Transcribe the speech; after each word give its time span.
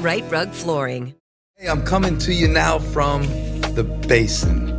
Rite 0.00 0.30
Rug 0.30 0.52
Flooring. 0.52 1.16
Hey, 1.56 1.68
I'm 1.68 1.84
coming 1.84 2.18
to 2.18 2.32
you 2.32 2.46
now 2.46 2.78
from 2.78 3.22
the 3.74 3.82
basin. 4.06 4.78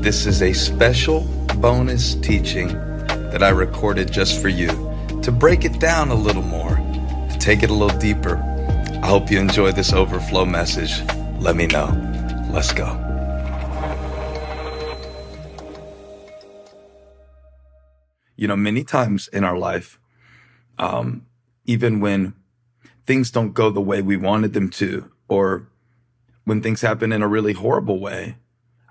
This 0.00 0.24
is 0.24 0.40
a 0.40 0.54
special 0.54 1.20
bonus 1.60 2.14
teaching 2.14 2.68
that 3.08 3.42
I 3.42 3.50
recorded 3.50 4.10
just 4.10 4.40
for 4.40 4.48
you 4.48 4.68
to 5.20 5.30
break 5.30 5.66
it 5.66 5.78
down 5.80 6.08
a 6.08 6.14
little 6.14 6.42
more, 6.42 6.76
to 6.76 7.36
take 7.38 7.62
it 7.62 7.68
a 7.68 7.74
little 7.74 7.98
deeper. 7.98 8.38
I 9.02 9.06
hope 9.06 9.30
you 9.30 9.38
enjoy 9.38 9.72
this 9.72 9.92
overflow 9.92 10.46
message. 10.46 10.98
Let 11.40 11.56
me 11.56 11.66
know. 11.66 11.90
Let's 12.50 12.72
go. 12.72 12.88
You 18.34 18.48
know, 18.48 18.56
many 18.56 18.82
times 18.82 19.28
in 19.28 19.44
our 19.44 19.58
life, 19.58 19.98
um, 20.78 21.26
even 21.66 22.00
when 22.00 22.32
things 23.06 23.30
don't 23.30 23.52
go 23.52 23.70
the 23.70 23.80
way 23.80 24.02
we 24.02 24.16
wanted 24.16 24.52
them 24.52 24.70
to, 24.70 25.10
or 25.28 25.66
when 26.44 26.62
things 26.62 26.80
happen 26.80 27.12
in 27.12 27.22
a 27.22 27.28
really 27.28 27.52
horrible 27.52 27.98
way, 27.98 28.36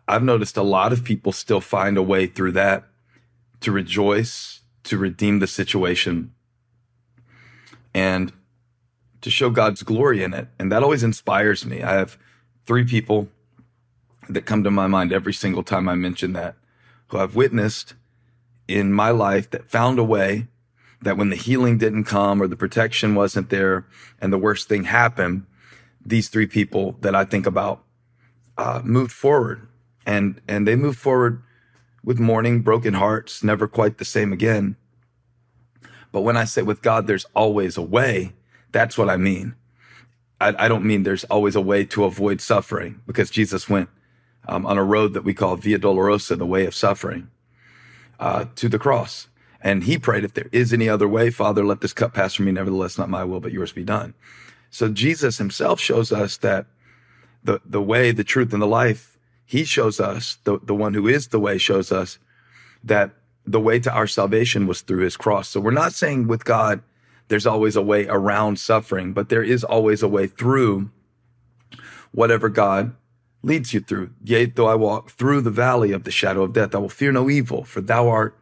I've 0.08 0.23
noticed 0.23 0.58
a 0.58 0.64
lot 0.64 0.92
of 0.92 1.03
people 1.03 1.31
still 1.31 1.61
find 1.61 1.97
a 1.97 2.03
way 2.03 2.28
through 2.28 2.52
that 2.53 2.86
to 3.61 3.72
rejoice, 3.72 4.61
to 4.83 4.98
redeem 4.98 5.39
the 5.39 5.48
situation, 5.48 6.33
and 7.93 8.33
to 9.21 9.30
show 9.30 9.49
God's 9.49 9.83
glory 9.83 10.23
in 10.23 10.33
it. 10.33 10.49
And 10.59 10.71
that 10.71 10.83
always 10.83 11.04
inspires 11.04 11.65
me. 11.65 11.82
I 11.82 11.93
have 11.93 12.17
three 12.65 12.83
people 12.83 13.30
that 14.27 14.45
come 14.45 14.64
to 14.64 14.71
my 14.71 14.88
mind 14.88 15.14
every 15.14 15.33
single 15.33 15.64
time 15.64 15.88
I 15.88 15.95
mention 15.95 16.33
that 16.33 16.55
who 17.08 17.17
I've 17.17 17.36
witnessed 17.36 17.93
in 18.67 18.92
my 18.92 19.11
life 19.11 19.49
that 19.52 19.70
found 19.70 19.99
a 19.99 20.04
way 20.04 20.48
that 21.03 21.17
when 21.17 21.30
the 21.30 21.36
healing 21.36 21.77
didn't 21.77 22.05
come 22.05 22.41
or 22.41 22.47
the 22.47 22.55
protection 22.55 23.15
wasn't 23.15 23.49
there 23.49 23.86
and 24.21 24.31
the 24.31 24.37
worst 24.37 24.67
thing 24.67 24.86
happened, 24.86 25.45
these 26.05 26.30
three 26.30 26.47
people 26.47 26.97
that 27.02 27.15
I 27.15 27.25
think 27.25 27.45
about 27.45 27.83
uh, 28.58 28.81
moved 28.83 29.11
forward 29.11 29.67
and 30.05 30.41
and 30.47 30.67
they 30.67 30.75
moved 30.75 30.99
forward 30.99 31.41
with 32.03 32.19
mourning, 32.19 32.61
broken 32.61 32.95
hearts, 32.95 33.43
never 33.43 33.67
quite 33.67 33.97
the 33.97 34.05
same 34.05 34.33
again. 34.33 34.75
But 36.11 36.21
when 36.21 36.37
I 36.37 36.43
say 36.43 36.61
with 36.61 36.81
God, 36.81 37.08
there's 37.08 37.25
always 37.35 37.77
a 37.77 37.81
way, 37.81 38.33
that's 38.71 38.97
what 38.97 39.09
I 39.09 39.17
mean. 39.17 39.55
I, 40.41 40.65
I 40.65 40.67
don't 40.67 40.83
mean 40.83 41.03
there's 41.03 41.23
always 41.25 41.55
a 41.55 41.61
way 41.61 41.85
to 41.85 42.03
avoid 42.03 42.41
suffering 42.41 43.02
because 43.08 43.30
Jesus 43.30 43.70
went 43.70 43.89
um, 44.47 44.65
on 44.65 44.77
a 44.77 44.83
road 44.83 45.14
that 45.14 45.23
we 45.23 45.33
call 45.33 45.55
Via 45.55 45.80
Dolorosa, 45.80 46.37
the 46.37 46.45
way 46.45 46.65
of 46.65 46.75
suffering, 46.75 47.30
uh, 48.20 48.45
to 48.55 48.67
the 48.67 48.80
cross. 48.80 49.27
And 49.64 49.86
he 49.86 49.98
prayed, 49.98 50.26
if 50.26 50.34
there 50.34 50.50
is 50.52 50.74
any 50.74 50.90
other 50.90 51.08
way, 51.08 51.30
Father, 51.30 51.64
let 51.64 51.80
this 51.80 51.94
cup 51.94 52.14
pass 52.14 52.34
from 52.34 52.46
me. 52.46 52.52
Nevertheless, 52.52 52.98
not 52.98 53.10
my 53.10 53.24
will, 53.24 53.40
but 53.40 53.54
yours 53.54 53.72
be 53.72 53.86
done. 53.86 54.14
So 54.70 54.90
Jesus 54.90 55.38
himself 55.38 55.80
shows 55.80 56.12
us 56.12 56.36
that 56.38 56.66
the, 57.44 57.62
the 57.66 57.82
way, 57.82 58.12
the 58.12 58.26
truth, 58.26 58.52
and 58.52 58.62
the 58.62 58.68
life, 58.68 59.18
he 59.46 59.64
shows 59.64 60.02
us, 60.02 60.38
the, 60.44 60.60
the 60.62 60.76
one 60.76 60.94
who 60.94 61.08
is 61.08 61.30
the 61.30 61.40
way 61.40 61.58
shows 61.58 61.92
us 61.92 62.20
that 62.84 63.12
the 63.46 63.60
way 63.60 63.80
to 63.80 63.92
our 63.92 64.08
salvation 64.08 64.68
was 64.68 64.82
through 64.82 65.04
his 65.04 65.16
cross. 65.16 65.50
So 65.50 65.62
we're 65.62 65.72
not 65.72 65.94
saying 65.94 66.28
with 66.28 66.44
God, 66.44 66.82
there's 67.30 67.48
always 67.48 67.78
a 67.78 67.82
way 67.82 68.06
around 68.08 68.60
suffering, 68.60 69.14
but 69.14 69.30
there 69.30 69.44
is 69.44 69.64
always 69.64 70.04
a 70.04 70.08
way 70.10 70.28
through 70.28 70.92
whatever 72.12 72.50
God 72.50 72.95
leads 73.42 73.74
you 73.74 73.80
through. 73.80 74.12
Yea, 74.24 74.45
though 74.45 74.68
I 74.68 74.76
walk 74.76 75.12
through 75.12 75.42
the 75.42 75.50
valley 75.52 75.94
of 75.94 76.04
the 76.04 76.12
shadow 76.12 76.44
of 76.44 76.54
death, 76.54 76.76
I 76.76 76.80
will 76.80 76.90
fear 76.90 77.12
no 77.12 77.30
evil, 77.30 77.64
for 77.64 77.80
thou 77.80 78.10
art 78.10 78.38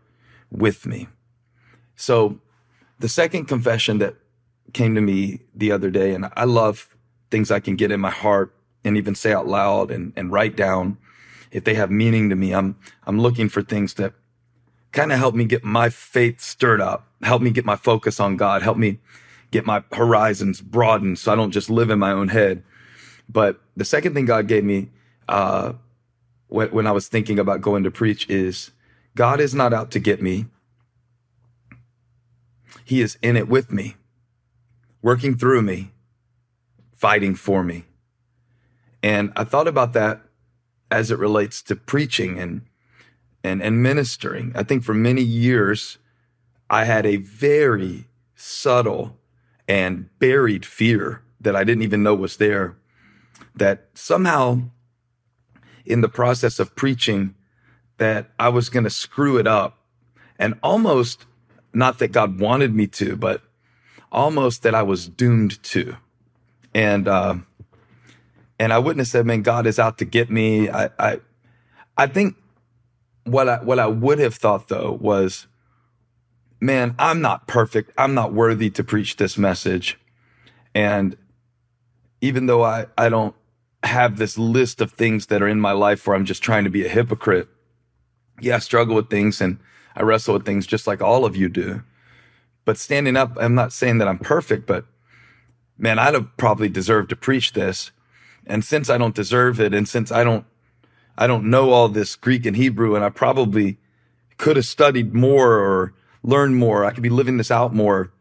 with 0.52 0.86
me. 0.86 1.08
So 1.96 2.40
the 3.00 3.10
second 3.10 3.46
confession 3.46 3.98
that 4.00 4.16
came 4.74 4.96
to 4.96 5.02
me 5.02 5.42
the 5.56 5.72
other 5.72 5.90
day, 5.90 6.14
and 6.14 6.30
I 6.36 6.44
love 6.46 6.96
things 7.30 7.52
I 7.52 7.60
can 7.60 7.76
get 7.76 7.92
in 7.92 8.00
my 8.00 8.10
heart 8.10 8.54
and 8.84 8.98
even 8.98 9.16
say 9.16 9.34
out 9.34 9.48
loud 9.48 9.92
and, 9.92 10.14
and 10.16 10.32
write 10.32 10.56
down 10.56 10.98
if 11.52 11.64
they 11.64 11.74
have 11.76 11.92
meaning 11.92 12.30
to 12.30 12.36
me. 12.36 12.54
I'm, 12.54 12.78
I'm 13.06 13.20
looking 13.20 13.50
for 13.50 13.62
things 13.62 13.96
that 13.96 14.14
kind 14.92 15.12
of 15.12 15.20
help 15.20 15.36
me 15.36 15.46
get 15.46 15.64
my 15.64 15.90
faith 15.90 16.42
stirred 16.42 16.82
up, 16.82 17.08
help 17.22 17.42
me 17.42 17.52
get 17.52 17.66
my 17.66 17.76
focus 17.76 18.20
on 18.20 18.36
God, 18.36 18.62
help 18.62 18.78
me 18.78 19.00
get 19.52 19.66
my 19.66 19.84
horizons 19.92 20.62
broadened 20.62 21.20
so 21.20 21.32
I 21.32 21.36
don't 21.36 21.52
just 21.52 21.70
live 21.70 21.90
in 21.90 22.00
my 22.00 22.12
own 22.12 22.30
head. 22.30 22.64
But 23.30 23.62
the 23.78 23.86
second 23.86 24.14
thing 24.14 24.26
God 24.26 24.48
gave 24.48 24.64
me, 24.64 24.90
uh, 25.30 25.74
when, 26.48 26.70
when 26.70 26.88
I 26.88 26.92
was 26.92 27.08
thinking 27.08 27.40
about 27.40 27.62
going 27.62 27.84
to 27.84 27.92
preach 27.92 28.30
is 28.30 28.72
God 29.16 29.40
is 29.40 29.54
not 29.54 29.74
out 29.74 29.92
to 29.92 30.00
get 30.00 30.22
me. 30.22 30.46
He 32.84 33.02
is 33.02 33.18
in 33.22 33.36
it 33.36 33.48
with 33.48 33.72
me, 33.72 33.96
working 35.02 35.36
through 35.36 35.62
me, 35.62 35.92
fighting 36.96 37.36
for 37.36 37.64
me. 37.64 37.86
And 39.04 39.32
I 39.36 39.44
thought 39.44 39.68
about 39.68 39.94
that 39.94 40.22
as 40.90 41.10
it 41.10 41.20
relates 41.20 41.62
to 41.64 41.76
preaching 41.76 42.38
and 42.40 42.62
and 43.44 43.62
and 43.62 43.82
ministering. 43.82 44.52
I 44.56 44.64
think 44.64 44.84
for 44.84 44.94
many 44.94 45.22
years 45.22 45.98
I 46.70 46.86
had 46.86 47.06
a 47.06 47.18
very 47.18 48.06
subtle 48.36 49.18
and 49.68 50.10
buried 50.20 50.66
fear 50.66 51.22
that 51.40 51.56
I 51.56 51.64
didn't 51.64 51.84
even 51.84 52.04
know 52.04 52.14
was 52.14 52.38
there 52.38 52.78
that 53.56 53.88
somehow 53.94 54.62
in 55.86 56.02
the 56.02 56.10
process 56.10 56.60
of 56.60 56.76
preaching 56.76 57.36
that 58.02 58.32
I 58.40 58.50
was 58.50 58.70
going 58.70 58.84
to 58.84 58.90
screw 58.90 59.38
it 59.38 59.46
up 59.46 59.78
and 60.40 60.56
almost 60.64 61.28
not 61.72 62.00
that 62.00 62.12
God 62.12 62.40
wanted 62.40 62.74
me 62.74 62.88
to, 62.88 63.16
but 63.16 63.44
almost 64.12 64.64
that 64.64 64.74
I 64.74 64.82
was 64.82 65.08
doomed 65.08 65.62
to. 65.66 65.98
And, 66.74 67.08
uh, 67.08 67.36
and 68.58 68.74
I 68.74 68.80
wouldn't 68.80 69.02
have 69.02 69.08
said, 69.08 69.28
man, 69.28 69.44
God 69.44 69.68
is 69.68 69.78
out 69.78 70.00
to 70.00 70.06
get 70.06 70.32
me. 70.32 70.68
I, 70.68 70.90
I, 70.98 71.20
I 71.96 72.08
think 72.08 72.38
what 73.26 73.48
I, 73.48 73.62
what 73.62 73.78
I 73.78 73.86
would 73.86 74.18
have 74.18 74.34
thought 74.34 74.68
though 74.68 74.98
was, 75.00 75.46
man, 76.60 76.96
I'm 76.98 77.22
not 77.22 77.46
perfect. 77.46 77.92
I'm 78.00 78.16
not 78.16 78.34
worthy 78.34 78.72
to 78.72 78.84
preach 78.84 79.18
this 79.18 79.38
message. 79.38 80.00
And 80.74 81.16
even 82.20 82.48
though 82.48 82.64
I, 82.64 82.88
I 82.98 83.10
don't 83.10 83.36
have 83.84 84.18
this 84.18 84.40
list 84.40 84.82
of 84.82 84.92
things 84.92 85.28
that 85.28 85.44
are 85.44 85.48
in 85.48 85.60
my 85.60 85.74
life 85.74 86.08
where 86.08 86.16
I'm 86.16 86.26
just 86.26 86.42
trying 86.42 86.64
to 86.64 86.72
be 86.72 86.84
a 86.84 86.90
hypocrite, 86.90 87.48
yeah, 88.44 88.56
I 88.56 88.60
struggle 88.60 88.96
with 88.96 89.10
things 89.10 89.42
and 89.42 89.60
I 89.96 90.02
wrestle 90.04 90.34
with 90.34 90.46
things 90.46 90.68
just 90.68 90.88
like 90.88 91.02
all 91.02 91.26
of 91.26 91.36
you 91.36 91.50
do. 91.50 91.84
But 92.66 92.78
standing 92.78 93.18
up, 93.18 93.38
I'm 93.40 93.56
not 93.56 93.74
saying 93.74 93.98
that 93.98 94.08
I'm 94.08 94.20
perfect, 94.20 94.68
but 94.68 94.86
man, 95.78 96.00
I'd 96.00 96.14
have 96.14 96.36
probably 96.38 96.70
deserved 96.70 97.10
to 97.10 97.16
preach 97.16 97.54
this. 97.54 97.92
And 98.46 98.64
since 98.64 98.90
I 98.90 98.98
don't 98.98 99.16
deserve 99.16 99.60
it, 99.60 99.74
and 99.74 99.88
since 99.88 100.12
I 100.12 100.24
don't, 100.24 100.46
I 101.18 101.28
don't 101.28 101.50
know 101.50 101.72
all 101.72 101.90
this 101.90 102.16
Greek 102.16 102.46
and 102.46 102.56
Hebrew, 102.56 102.96
and 102.96 103.04
I 103.04 103.10
probably 103.10 103.78
could 104.38 104.56
have 104.56 104.66
studied 104.66 105.14
more 105.14 105.54
or 105.54 105.94
learned 106.24 106.56
more, 106.56 106.86
I 106.86 106.92
could 106.92 107.04
be 107.04 107.10
living 107.10 107.38
this 107.38 107.52
out 107.52 107.74
more 107.74 108.12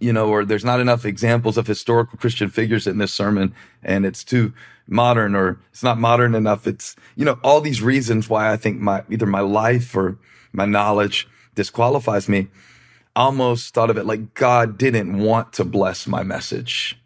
you 0.00 0.12
know, 0.12 0.28
or 0.28 0.44
there's 0.44 0.64
not 0.64 0.80
enough 0.80 1.04
examples 1.04 1.58
of 1.58 1.66
historical 1.66 2.18
Christian 2.18 2.50
figures 2.50 2.86
in 2.86 2.98
this 2.98 3.12
sermon 3.12 3.54
and 3.82 4.06
it's 4.06 4.24
too 4.24 4.52
modern 4.88 5.34
or 5.34 5.60
it's 5.70 5.82
not 5.82 5.98
modern 5.98 6.34
enough. 6.34 6.66
It's, 6.66 6.96
you 7.14 7.24
know, 7.24 7.38
all 7.44 7.60
these 7.60 7.82
reasons 7.82 8.28
why 8.28 8.50
I 8.50 8.56
think 8.56 8.80
my, 8.80 9.04
either 9.10 9.26
my 9.26 9.40
life 9.40 9.94
or 9.94 10.18
my 10.52 10.64
knowledge 10.64 11.28
disqualifies 11.54 12.28
me. 12.28 12.48
I 13.14 13.22
almost 13.22 13.74
thought 13.74 13.90
of 13.90 13.98
it 13.98 14.06
like 14.06 14.34
God 14.34 14.78
didn't 14.78 15.18
want 15.18 15.52
to 15.54 15.64
bless 15.64 16.06
my 16.06 16.22
message. 16.22 16.98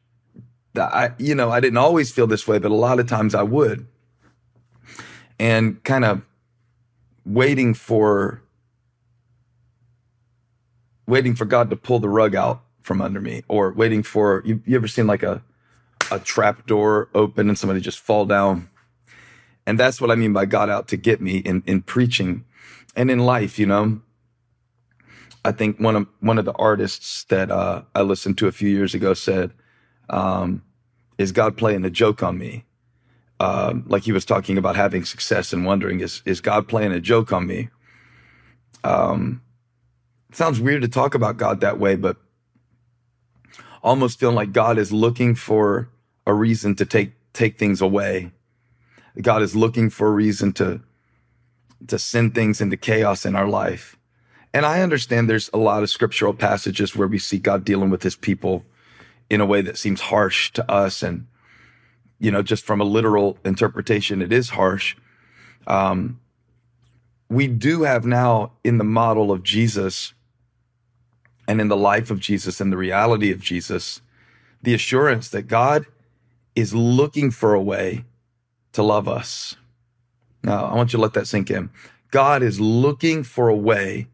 I, 0.77 1.11
you 1.19 1.35
know, 1.35 1.51
I 1.51 1.61
didn't 1.61 1.79
always 1.79 2.13
feel 2.13 2.27
this 2.27 2.47
way, 2.47 2.59
but 2.59 2.71
a 2.71 2.75
lot 2.75 3.01
of 3.01 3.07
times 3.07 3.35
I 3.35 3.43
would. 3.43 3.87
And 5.39 5.83
kind 5.85 6.05
of 6.05 6.23
waiting 7.25 7.75
for 7.75 8.43
waiting 11.07 11.35
for 11.35 11.45
God 11.45 11.69
to 11.71 11.77
pull 11.77 11.99
the 11.99 12.09
rug 12.09 12.35
out 12.35 12.63
from 12.81 13.03
under 13.03 13.21
me 13.21 13.43
or 13.49 13.73
waiting 13.73 14.03
for 14.03 14.43
you, 14.45 14.63
you 14.65 14.77
ever 14.77 14.89
seen 14.89 15.07
like 15.07 15.23
a 15.23 15.43
a 16.11 16.19
trap 16.19 16.67
door 16.67 17.09
open 17.15 17.49
and 17.49 17.59
somebody 17.59 17.81
just 17.81 17.99
fall 17.99 18.27
down. 18.27 18.69
And 19.67 19.79
that's 19.79 20.01
what 20.01 20.11
i 20.11 20.15
mean 20.15 20.33
by 20.33 20.45
god 20.45 20.69
out 20.69 20.89
to 20.89 20.97
get 20.97 21.21
me 21.21 21.39
in 21.39 21.63
in 21.67 21.83
preaching 21.83 22.45
and 22.97 23.11
in 23.11 23.21
life 23.21 23.59
you 23.59 23.67
know? 23.67 24.01
I 25.45 25.53
think 25.53 25.79
one 25.79 25.97
of 25.97 26.07
one 26.21 26.39
of 26.39 26.45
the 26.45 26.53
artists 26.53 27.25
that 27.25 27.51
uh, 27.51 27.83
i 27.95 28.03
listened 28.03 28.39
to 28.39 28.49
a 28.49 28.53
few 28.53 28.69
years 28.69 28.95
ago 28.95 29.15
said 29.15 29.53
um, 30.11 30.63
is 31.19 31.33
god 31.33 31.57
playing 31.57 31.85
a 31.85 31.91
joke 31.91 32.23
on 32.23 32.39
me? 32.39 32.65
Um, 33.41 33.85
like 33.89 34.05
he 34.05 34.13
was 34.13 34.25
talking 34.25 34.57
about 34.57 34.77
having 34.77 35.05
success 35.05 35.53
and 35.53 35.65
wondering 35.65 36.01
is 36.01 36.23
is 36.25 36.41
god 36.41 36.67
playing 36.69 36.93
a 36.93 37.01
joke 37.01 37.33
on 37.33 37.47
me? 37.47 37.69
Um, 38.85 39.43
sounds 40.33 40.61
weird 40.61 40.83
to 40.83 40.89
talk 40.89 41.15
about 41.15 41.37
god 41.37 41.61
that 41.61 41.79
way 41.79 41.95
but 41.95 42.17
almost 43.83 44.19
feeling 44.19 44.37
like 44.37 44.53
God 44.53 44.79
is 44.79 44.93
looking 44.93 45.35
for 45.35 45.89
a 46.27 46.35
reason 46.35 46.75
to 46.77 46.87
take 46.87 47.13
take 47.33 47.59
things 47.59 47.81
away. 47.81 48.33
God 49.21 49.43
is 49.43 49.57
looking 49.57 49.91
for 49.91 50.09
a 50.09 50.13
reason 50.13 50.53
to 50.55 50.81
to 51.87 51.99
send 51.99 52.35
things 52.35 52.61
into 52.61 52.77
chaos 52.77 53.27
in 53.27 53.35
our 53.35 53.49
life. 53.49 53.97
And 54.55 54.65
I 54.65 54.83
understand 54.83 55.29
there's 55.29 55.51
a 55.53 55.59
lot 55.59 55.83
of 55.83 55.91
scriptural 55.91 56.35
passages 56.35 56.95
where 56.95 57.09
we 57.09 57.19
see 57.19 57.39
God 57.39 57.65
dealing 57.65 57.91
with 57.91 58.03
his 58.03 58.17
people 58.17 58.65
in 59.31 59.41
a 59.41 59.47
way 59.47 59.63
that 59.63 59.79
seems 59.79 60.03
harsh 60.03 60.53
to 60.53 60.71
us 60.71 61.03
and 61.03 61.27
you 62.19 62.31
know 62.31 62.43
just 62.43 62.65
from 62.65 62.81
a 62.81 62.85
literal 62.85 63.39
interpretation 63.45 64.23
it 64.23 64.33
is 64.33 64.51
harsh. 64.51 64.97
Um 65.67 66.21
we 67.29 67.47
do 67.47 67.85
have 67.85 68.05
now 68.05 68.53
in 68.63 68.77
the 68.77 68.85
model 68.85 69.33
of 69.33 69.43
Jesus 69.43 70.13
and 71.49 71.63
in 71.63 71.69
the 71.69 71.77
life 71.77 72.11
of 72.11 72.21
Jesus 72.21 72.61
and 72.61 72.71
the 72.71 72.77
reality 72.77 73.33
of 73.33 73.41
Jesus, 73.41 74.03
the 74.63 74.75
assurance 74.75 75.31
that 75.31 75.49
God 75.49 75.87
is 76.55 76.75
looking 76.75 77.31
for 77.31 77.55
a 77.55 77.63
way 77.63 78.05
to 78.73 78.83
love 78.83 79.09
us. 79.09 79.57
Now, 80.43 80.67
I 80.67 80.75
want 80.75 80.93
you 80.93 80.99
to 80.99 81.03
let 81.03 81.15
that 81.15 81.27
sink 81.27 81.51
in. 81.51 81.71
God 82.11 82.43
is 82.43 82.61
looking 82.61 83.23
for 83.23 83.49
a 83.49 83.57
way 83.57 84.09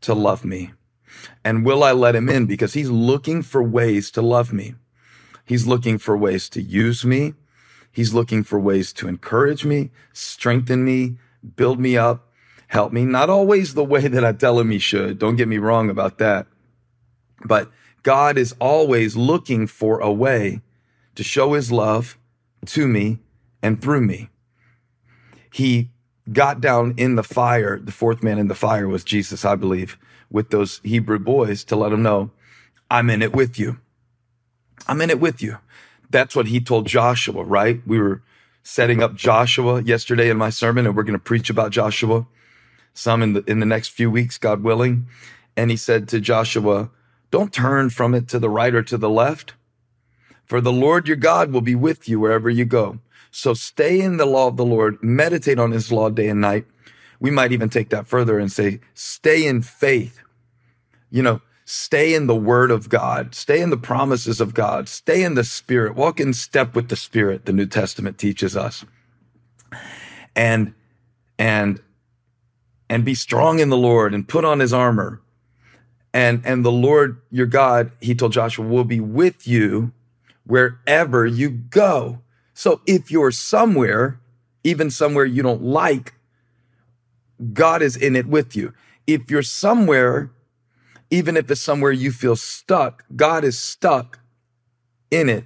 to 0.00 0.14
love 0.14 0.44
me. 0.44 0.72
And 1.44 1.64
will 1.64 1.84
I 1.84 1.92
let 1.92 2.16
him 2.16 2.28
in? 2.28 2.46
Because 2.46 2.74
he's 2.74 2.90
looking 2.90 3.42
for 3.42 3.62
ways 3.62 4.10
to 4.12 4.22
love 4.22 4.52
me. 4.52 4.74
He's 5.44 5.66
looking 5.66 5.98
for 5.98 6.16
ways 6.16 6.48
to 6.50 6.62
use 6.62 7.04
me. 7.04 7.34
He's 7.92 8.14
looking 8.14 8.42
for 8.42 8.58
ways 8.58 8.92
to 8.94 9.06
encourage 9.06 9.64
me, 9.66 9.90
strengthen 10.14 10.82
me, 10.84 11.16
build 11.56 11.78
me 11.78 11.96
up, 11.96 12.32
help 12.68 12.90
me. 12.92 13.04
Not 13.04 13.28
always 13.28 13.74
the 13.74 13.84
way 13.84 14.08
that 14.08 14.24
I 14.24 14.32
tell 14.32 14.58
him 14.58 14.70
he 14.70 14.78
should. 14.78 15.18
Don't 15.18 15.36
get 15.36 15.46
me 15.46 15.58
wrong 15.58 15.90
about 15.90 16.16
that. 16.18 16.46
But 17.44 17.70
God 18.02 18.38
is 18.38 18.54
always 18.58 19.14
looking 19.14 19.66
for 19.66 20.00
a 20.00 20.10
way 20.10 20.62
to 21.14 21.22
show 21.22 21.52
his 21.52 21.70
love 21.70 22.18
to 22.66 22.86
me 22.86 23.18
and 23.62 23.80
through 23.80 24.02
me. 24.02 24.30
He 25.52 25.90
got 26.32 26.60
down 26.60 26.94
in 26.96 27.16
the 27.16 27.22
fire. 27.22 27.78
The 27.78 27.92
fourth 27.92 28.22
man 28.22 28.38
in 28.38 28.48
the 28.48 28.54
fire 28.54 28.88
was 28.88 29.04
Jesus, 29.04 29.44
I 29.44 29.56
believe, 29.56 29.98
with 30.30 30.50
those 30.50 30.80
Hebrew 30.82 31.18
boys 31.18 31.64
to 31.64 31.76
let 31.76 31.90
them 31.90 32.02
know, 32.02 32.30
I'm 32.90 33.10
in 33.10 33.22
it 33.22 33.34
with 33.34 33.58
you. 33.58 33.78
I'm 34.86 35.00
in 35.00 35.10
it 35.10 35.20
with 35.20 35.42
you. 35.42 35.58
That's 36.10 36.36
what 36.36 36.48
he 36.48 36.60
told 36.60 36.86
Joshua, 36.86 37.42
right? 37.42 37.80
We 37.86 37.98
were 37.98 38.22
setting 38.62 39.02
up 39.02 39.14
Joshua 39.14 39.82
yesterday 39.82 40.30
in 40.30 40.36
my 40.36 40.50
sermon, 40.50 40.86
and 40.86 40.96
we're 40.96 41.02
going 41.02 41.18
to 41.18 41.18
preach 41.18 41.50
about 41.50 41.72
Joshua 41.72 42.26
some 42.94 43.22
in 43.22 43.32
the, 43.32 43.44
in 43.44 43.60
the 43.60 43.66
next 43.66 43.88
few 43.88 44.10
weeks, 44.10 44.38
God 44.38 44.62
willing. 44.62 45.06
And 45.56 45.70
he 45.70 45.76
said 45.76 46.08
to 46.08 46.20
Joshua, 46.20 46.90
don't 47.30 47.52
turn 47.52 47.90
from 47.90 48.14
it 48.14 48.28
to 48.28 48.38
the 48.38 48.50
right 48.50 48.74
or 48.74 48.82
to 48.82 48.98
the 48.98 49.10
left, 49.10 49.54
for 50.44 50.60
the 50.60 50.72
Lord 50.72 51.08
your 51.08 51.16
God 51.16 51.52
will 51.52 51.60
be 51.60 51.74
with 51.74 52.08
you 52.08 52.20
wherever 52.20 52.50
you 52.50 52.64
go. 52.64 52.98
So 53.30 53.54
stay 53.54 54.00
in 54.00 54.18
the 54.18 54.26
law 54.26 54.48
of 54.48 54.56
the 54.56 54.64
Lord, 54.64 55.02
meditate 55.02 55.58
on 55.58 55.70
his 55.70 55.90
law 55.90 56.10
day 56.10 56.28
and 56.28 56.40
night. 56.40 56.66
We 57.18 57.30
might 57.30 57.52
even 57.52 57.68
take 57.68 57.88
that 57.90 58.06
further 58.06 58.38
and 58.38 58.52
say, 58.52 58.80
stay 58.94 59.46
in 59.46 59.62
faith. 59.62 60.20
You 61.10 61.22
know, 61.22 61.40
stay 61.64 62.14
in 62.14 62.26
the 62.26 62.36
word 62.36 62.70
of 62.70 62.88
God, 62.88 63.34
stay 63.34 63.60
in 63.60 63.70
the 63.70 63.76
promises 63.76 64.40
of 64.40 64.54
God, 64.54 64.88
stay 64.88 65.22
in 65.22 65.34
the 65.34 65.44
spirit, 65.44 65.94
walk 65.94 66.20
in 66.20 66.34
step 66.34 66.74
with 66.74 66.88
the 66.88 66.96
spirit, 66.96 67.46
the 67.46 67.52
New 67.52 67.66
Testament 67.66 68.18
teaches 68.18 68.56
us. 68.56 68.84
And, 70.34 70.74
and 71.38 71.80
and 72.92 73.06
be 73.06 73.14
strong 73.14 73.58
in 73.58 73.70
the 73.70 73.76
Lord 73.76 74.12
and 74.12 74.28
put 74.28 74.44
on 74.44 74.60
his 74.60 74.74
armor. 74.74 75.22
And, 76.12 76.42
and 76.44 76.62
the 76.62 76.70
Lord 76.70 77.22
your 77.30 77.46
God, 77.46 77.90
he 78.02 78.14
told 78.14 78.32
Joshua, 78.32 78.66
will 78.66 78.84
be 78.84 79.00
with 79.00 79.48
you 79.48 79.92
wherever 80.46 81.26
you 81.26 81.50
go. 81.50 82.20
So 82.54 82.80
if 82.86 83.10
you're 83.10 83.30
somewhere, 83.30 84.20
even 84.64 84.90
somewhere 84.90 85.24
you 85.24 85.42
don't 85.42 85.62
like, 85.62 86.14
God 87.52 87.82
is 87.82 87.96
in 87.96 88.14
it 88.16 88.26
with 88.26 88.54
you. 88.54 88.72
If 89.06 89.30
you're 89.30 89.42
somewhere, 89.42 90.30
even 91.10 91.36
if 91.36 91.50
it's 91.50 91.60
somewhere 91.60 91.92
you 91.92 92.12
feel 92.12 92.36
stuck, 92.36 93.04
God 93.14 93.44
is 93.44 93.58
stuck 93.58 94.20
in 95.10 95.28
it 95.28 95.44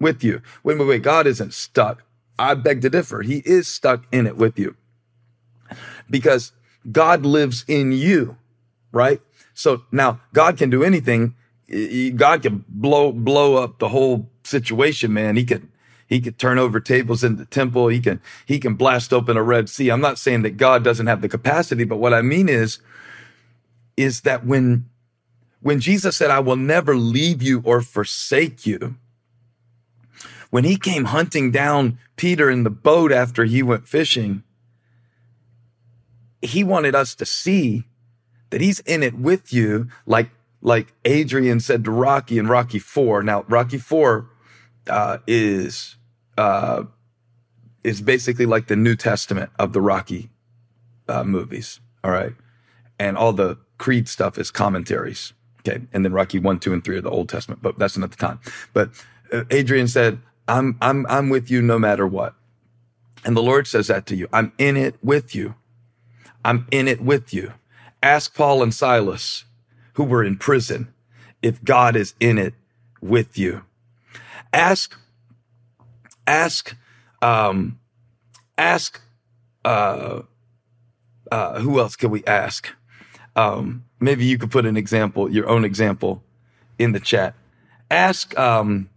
with 0.00 0.22
you. 0.24 0.42
Wait, 0.62 0.78
wait, 0.78 0.88
wait. 0.88 1.02
God 1.02 1.26
isn't 1.26 1.54
stuck. 1.54 2.04
I 2.38 2.54
beg 2.54 2.82
to 2.82 2.90
differ. 2.90 3.22
He 3.22 3.38
is 3.44 3.66
stuck 3.68 4.04
in 4.12 4.26
it 4.26 4.36
with 4.36 4.58
you 4.58 4.76
because 6.08 6.52
God 6.90 7.26
lives 7.26 7.64
in 7.66 7.92
you, 7.92 8.36
right? 8.92 9.20
So 9.54 9.82
now 9.90 10.20
God 10.32 10.56
can 10.56 10.70
do 10.70 10.84
anything. 10.84 11.34
God 11.68 12.42
can 12.42 12.64
blow, 12.68 13.12
blow 13.12 13.56
up 13.56 13.78
the 13.78 13.88
whole 13.88 14.30
situation, 14.42 15.12
man. 15.12 15.36
He 15.36 15.44
can, 15.44 15.70
he 16.06 16.20
could 16.20 16.38
turn 16.38 16.58
over 16.58 16.80
tables 16.80 17.22
in 17.22 17.36
the 17.36 17.44
temple. 17.44 17.88
He 17.88 18.00
can, 18.00 18.20
he 18.46 18.58
can 18.58 18.74
blast 18.74 19.12
open 19.12 19.36
a 19.36 19.42
Red 19.42 19.68
Sea. 19.68 19.90
I'm 19.90 20.00
not 20.00 20.18
saying 20.18 20.42
that 20.42 20.56
God 20.56 20.82
doesn't 20.82 21.06
have 21.06 21.20
the 21.20 21.28
capacity, 21.28 21.84
but 21.84 21.98
what 21.98 22.14
I 22.14 22.22
mean 22.22 22.48
is, 22.48 22.78
is 23.96 24.22
that 24.22 24.46
when, 24.46 24.88
when 25.60 25.80
Jesus 25.80 26.16
said, 26.16 26.30
I 26.30 26.40
will 26.40 26.56
never 26.56 26.96
leave 26.96 27.42
you 27.42 27.60
or 27.64 27.82
forsake 27.82 28.64
you, 28.64 28.96
when 30.50 30.64
he 30.64 30.78
came 30.78 31.06
hunting 31.06 31.50
down 31.50 31.98
Peter 32.16 32.48
in 32.48 32.62
the 32.62 32.70
boat 32.70 33.12
after 33.12 33.44
he 33.44 33.62
went 33.62 33.86
fishing, 33.86 34.42
he 36.40 36.64
wanted 36.64 36.94
us 36.94 37.14
to 37.16 37.26
see 37.26 37.84
that 38.48 38.62
he's 38.62 38.80
in 38.80 39.02
it 39.02 39.18
with 39.18 39.52
you, 39.52 39.88
like 40.06 40.30
like 40.60 40.92
Adrian 41.04 41.60
said 41.60 41.84
to 41.84 41.90
Rocky 41.90 42.38
in 42.38 42.46
Rocky 42.46 42.78
Four. 42.78 43.22
Now, 43.22 43.44
Rocky 43.48 43.78
Four 43.78 44.30
uh, 44.88 45.18
is 45.26 45.96
uh, 46.36 46.84
is 47.84 48.00
basically 48.00 48.46
like 48.46 48.66
the 48.68 48.76
New 48.76 48.96
Testament 48.96 49.50
of 49.58 49.72
the 49.72 49.80
Rocky 49.80 50.30
uh, 51.08 51.24
movies. 51.24 51.80
All 52.04 52.10
right, 52.10 52.34
and 52.98 53.16
all 53.16 53.32
the 53.32 53.58
Creed 53.78 54.08
stuff 54.08 54.38
is 54.38 54.50
commentaries. 54.50 55.32
Okay, 55.60 55.82
and 55.92 56.04
then 56.04 56.12
Rocky 56.12 56.38
One, 56.38 56.58
Two, 56.58 56.72
and 56.72 56.82
Three 56.84 56.96
are 56.96 57.00
the 57.02 57.10
Old 57.10 57.28
Testament, 57.28 57.62
but 57.62 57.78
that's 57.78 57.96
another 57.96 58.16
time. 58.16 58.40
But 58.72 58.90
uh, 59.32 59.44
Adrian 59.50 59.88
said, 59.88 60.20
"I'm 60.46 60.76
I'm 60.80 61.06
I'm 61.08 61.28
with 61.28 61.50
you 61.50 61.62
no 61.62 61.78
matter 61.78 62.06
what," 62.06 62.34
and 63.24 63.36
the 63.36 63.42
Lord 63.42 63.66
says 63.66 63.88
that 63.88 64.06
to 64.06 64.16
you. 64.16 64.28
I'm 64.32 64.52
in 64.58 64.76
it 64.76 64.96
with 65.02 65.34
you. 65.34 65.54
I'm 66.44 66.66
in 66.70 66.88
it 66.88 67.00
with 67.00 67.34
you. 67.34 67.52
Ask 68.02 68.34
Paul 68.34 68.62
and 68.62 68.72
Silas, 68.72 69.44
who 69.98 70.04
were 70.04 70.24
in 70.24 70.38
prison, 70.38 70.94
if 71.42 71.62
God 71.64 71.96
is 71.96 72.14
in 72.20 72.38
it 72.38 72.54
with 73.02 73.38
you. 73.38 73.64
Ask, 74.54 74.96
ask, 76.26 76.76
um, 77.20 77.80
ask, 78.56 79.02
uh, 79.64 80.22
uh, 81.32 81.60
who 81.60 81.80
else 81.80 81.96
can 81.96 82.10
we 82.10 82.24
ask? 82.26 82.70
Um, 83.36 83.84
maybe 84.00 84.24
you 84.24 84.38
could 84.38 84.50
put 84.52 84.66
an 84.66 84.76
example, 84.78 85.30
your 85.30 85.48
own 85.48 85.64
example 85.64 86.22
in 86.78 86.92
the 86.92 87.00
chat. 87.00 87.34
Ask, 87.90 88.38
um, 88.38 88.88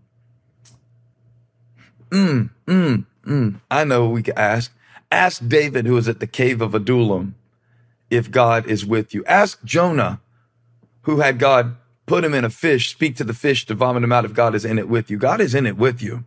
Mm, 2.12 2.50
mm, 2.68 3.06
mm. 3.26 3.62
I 3.72 3.84
know 3.86 4.10
we 4.10 4.24
could 4.24 4.38
ask. 4.38 4.74
Ask 5.12 5.48
David, 5.48 5.86
who 5.86 5.98
is 5.98 6.10
at 6.10 6.20
the 6.20 6.28
cave 6.28 6.62
of 6.62 6.76
Adullam, 6.76 7.36
if 8.10 8.32
God 8.32 8.68
is 8.68 8.86
with 8.86 9.14
you. 9.14 9.24
Ask 9.26 9.64
Jonah, 9.64 10.22
who 11.04 11.20
had 11.20 11.40
God 11.40 11.76
put 12.06 12.24
him 12.24 12.34
in 12.34 12.44
a 12.44 12.50
fish, 12.50 12.92
speak 12.92 13.16
to 13.16 13.24
the 13.24 13.34
fish 13.34 13.66
to 13.66 13.76
vomit 13.76 14.04
him 14.04 14.12
out 14.12 14.26
if 14.26 14.34
God 14.34 14.56
is 14.56 14.66
in 14.66 14.78
it 14.78 14.90
with 14.90 15.10
you. 15.10 15.18
God 15.18 15.40
is 15.40 15.56
in 15.56 15.66
it 15.66 15.78
with 15.78 16.02
you. 16.02 16.26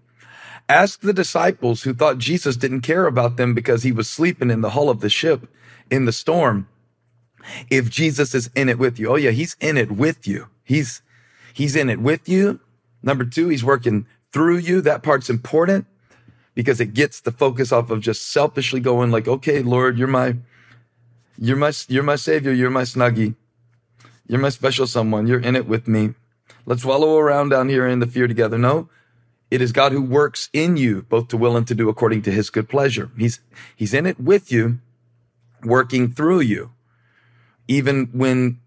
Ask 0.68 1.00
the 1.00 1.12
disciples 1.12 1.82
who 1.82 1.92
thought 1.92 2.18
Jesus 2.18 2.56
didn't 2.56 2.80
care 2.80 3.06
about 3.06 3.36
them 3.36 3.54
because 3.54 3.82
he 3.82 3.92
was 3.92 4.08
sleeping 4.08 4.50
in 4.50 4.62
the 4.62 4.70
hull 4.70 4.88
of 4.88 5.00
the 5.00 5.10
ship 5.10 5.46
in 5.90 6.06
the 6.06 6.12
storm. 6.12 6.68
If 7.70 7.90
Jesus 7.90 8.34
is 8.34 8.50
in 8.54 8.70
it 8.70 8.78
with 8.78 8.98
you. 8.98 9.10
Oh 9.10 9.16
yeah, 9.16 9.30
he's 9.30 9.56
in 9.60 9.76
it 9.76 9.92
with 9.92 10.26
you. 10.26 10.48
He's, 10.64 11.02
he's 11.52 11.76
in 11.76 11.90
it 11.90 12.00
with 12.00 12.26
you. 12.28 12.60
Number 13.02 13.26
two, 13.26 13.50
he's 13.50 13.62
working 13.62 14.06
through 14.32 14.58
you. 14.58 14.80
That 14.80 15.02
part's 15.02 15.28
important 15.28 15.86
because 16.54 16.80
it 16.80 16.94
gets 16.94 17.20
the 17.20 17.32
focus 17.32 17.70
off 17.70 17.90
of 17.90 18.00
just 18.00 18.30
selfishly 18.30 18.80
going 18.80 19.10
like, 19.10 19.28
okay, 19.28 19.60
Lord, 19.60 19.98
you're 19.98 20.08
my, 20.08 20.36
you're 21.36 21.58
my, 21.58 21.72
you're 21.88 22.02
my 22.02 22.16
savior. 22.16 22.52
You're 22.52 22.70
my 22.70 22.82
snuggie. 22.82 23.34
You're 24.26 24.40
my 24.40 24.48
special 24.48 24.86
someone. 24.86 25.26
You're 25.26 25.40
in 25.40 25.56
it 25.56 25.66
with 25.66 25.86
me. 25.86 26.14
Let's 26.66 26.84
wallow 26.84 27.18
around 27.18 27.50
down 27.50 27.68
here 27.68 27.86
in 27.86 27.98
the 27.98 28.06
fear 28.06 28.26
together. 28.26 28.56
No, 28.56 28.88
it 29.50 29.60
is 29.60 29.72
God 29.72 29.92
who 29.92 30.02
works 30.02 30.48
in 30.52 30.76
you, 30.76 31.02
both 31.02 31.28
to 31.28 31.36
will 31.36 31.56
and 31.56 31.66
to 31.68 31.74
do 31.74 31.88
according 31.88 32.22
to 32.22 32.32
his 32.32 32.50
good 32.50 32.68
pleasure. 32.68 33.10
He's, 33.18 33.40
he's 33.76 33.94
in 33.94 34.06
it 34.06 34.18
with 34.18 34.50
you, 34.50 34.80
working 35.62 36.10
through 36.10 36.40
you. 36.40 36.72
Even 37.68 38.06
when 38.12 38.60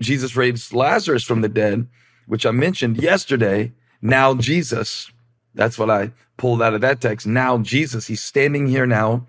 Jesus 0.00 0.36
raised 0.36 0.72
Lazarus 0.72 1.24
from 1.24 1.40
the 1.40 1.48
dead, 1.48 1.88
which 2.26 2.46
I 2.46 2.50
mentioned 2.50 3.02
yesterday, 3.02 3.72
now 4.00 4.34
Jesus, 4.34 5.10
that's 5.54 5.78
what 5.78 5.90
I 5.90 6.12
pulled 6.36 6.62
out 6.62 6.74
of 6.74 6.82
that 6.82 7.00
text. 7.00 7.26
Now 7.26 7.58
Jesus, 7.58 8.06
he's 8.06 8.22
standing 8.22 8.68
here 8.68 8.86
now. 8.86 9.26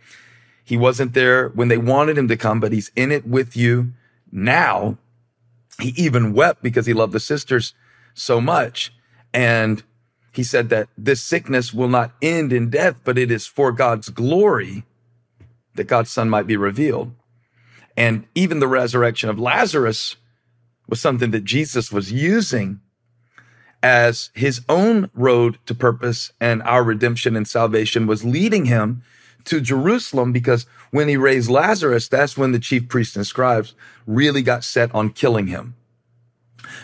He 0.64 0.78
wasn't 0.78 1.14
there 1.14 1.50
when 1.50 1.70
they 1.70 1.78
wanted 1.78 2.18
him 2.18 2.28
to 2.28 2.38
come, 2.38 2.60
but 2.60 2.72
he's 2.72 2.92
in 2.96 3.12
it 3.12 3.26
with 3.26 3.58
you 3.58 3.94
now. 4.32 4.98
He 5.80 5.90
even 5.96 6.34
wept 6.34 6.62
because 6.62 6.86
he 6.86 6.94
loved 6.94 7.14
the 7.14 7.20
sisters 7.20 7.74
so 8.14 8.42
much. 8.42 8.94
And 9.34 9.84
he 10.32 10.44
said 10.44 10.70
that 10.70 10.90
this 10.98 11.24
sickness 11.24 11.74
will 11.74 11.88
not 11.88 12.14
end 12.22 12.54
in 12.54 12.70
death, 12.70 13.02
but 13.04 13.18
it 13.18 13.32
is 13.32 13.48
for 13.48 13.72
God's 13.72 14.10
glory 14.10 14.84
that 15.76 15.88
God's 15.88 16.12
son 16.12 16.30
might 16.30 16.48
be 16.48 16.58
revealed. 16.58 17.14
And 17.96 18.26
even 18.36 18.60
the 18.60 18.68
resurrection 18.68 19.30
of 19.30 19.40
Lazarus 19.40 20.16
was 20.88 21.02
something 21.02 21.32
that 21.32 21.44
Jesus 21.44 21.92
was 21.92 22.12
using 22.12 22.80
as 23.82 24.30
his 24.34 24.62
own 24.68 25.10
road 25.14 25.58
to 25.66 25.76
purpose 25.76 26.34
and 26.40 26.62
our 26.64 26.84
redemption 26.84 27.36
and 27.36 27.48
salvation 27.48 28.08
was 28.08 28.26
leading 28.26 28.66
him 28.66 29.04
to 29.50 29.62
Jerusalem 29.62 30.32
because 30.32 30.66
when 30.92 31.08
he 31.08 31.18
raised 31.18 31.50
Lazarus, 31.50 32.08
that's 32.08 32.38
when 32.38 32.52
the 32.52 32.60
chief 32.60 32.88
priests 32.88 33.16
and 33.16 33.26
scribes 33.26 33.74
really 34.08 34.42
got 34.42 34.64
set 34.64 34.94
on 34.94 35.12
killing 35.12 35.48
him. 35.48 35.76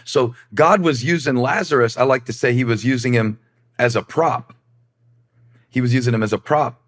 So 0.03 0.35
God 0.53 0.81
was 0.81 1.03
using 1.03 1.35
Lazarus. 1.35 1.97
I 1.97 2.03
like 2.03 2.25
to 2.25 2.33
say 2.33 2.53
he 2.53 2.63
was 2.63 2.85
using 2.85 3.13
him 3.13 3.39
as 3.77 3.95
a 3.95 4.01
prop. 4.01 4.53
He 5.69 5.81
was 5.81 5.93
using 5.93 6.13
him 6.13 6.23
as 6.23 6.33
a 6.33 6.37
prop 6.37 6.81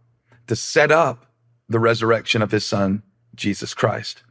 to 0.47 0.55
set 0.55 0.91
up 0.91 1.25
the 1.69 1.79
resurrection 1.79 2.41
of 2.41 2.51
his 2.51 2.65
son, 2.65 3.03
Jesus 3.35 3.73
Christ. 3.73 4.23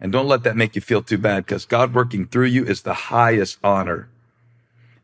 And 0.00 0.10
don't 0.10 0.28
let 0.28 0.42
that 0.42 0.56
make 0.56 0.74
you 0.74 0.82
feel 0.82 1.02
too 1.02 1.18
bad 1.18 1.46
because 1.46 1.64
God 1.64 1.94
working 1.94 2.26
through 2.26 2.46
you 2.46 2.64
is 2.64 2.82
the 2.82 2.94
highest 2.94 3.58
honor 3.62 4.08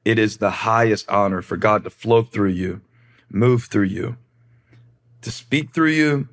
it 0.09 0.19
is 0.19 0.39
the 0.39 0.65
highest 0.65 1.07
honor 1.11 1.43
for 1.43 1.59
God 1.59 1.85
to 1.85 1.91
flow 1.91 2.23
through 2.23 2.49
you, 2.49 2.81
move 3.31 3.65
through 3.65 3.85
you, 3.93 4.17
to 5.23 5.31
speak 5.31 5.73
through 5.73 5.91
you, 5.91 6.29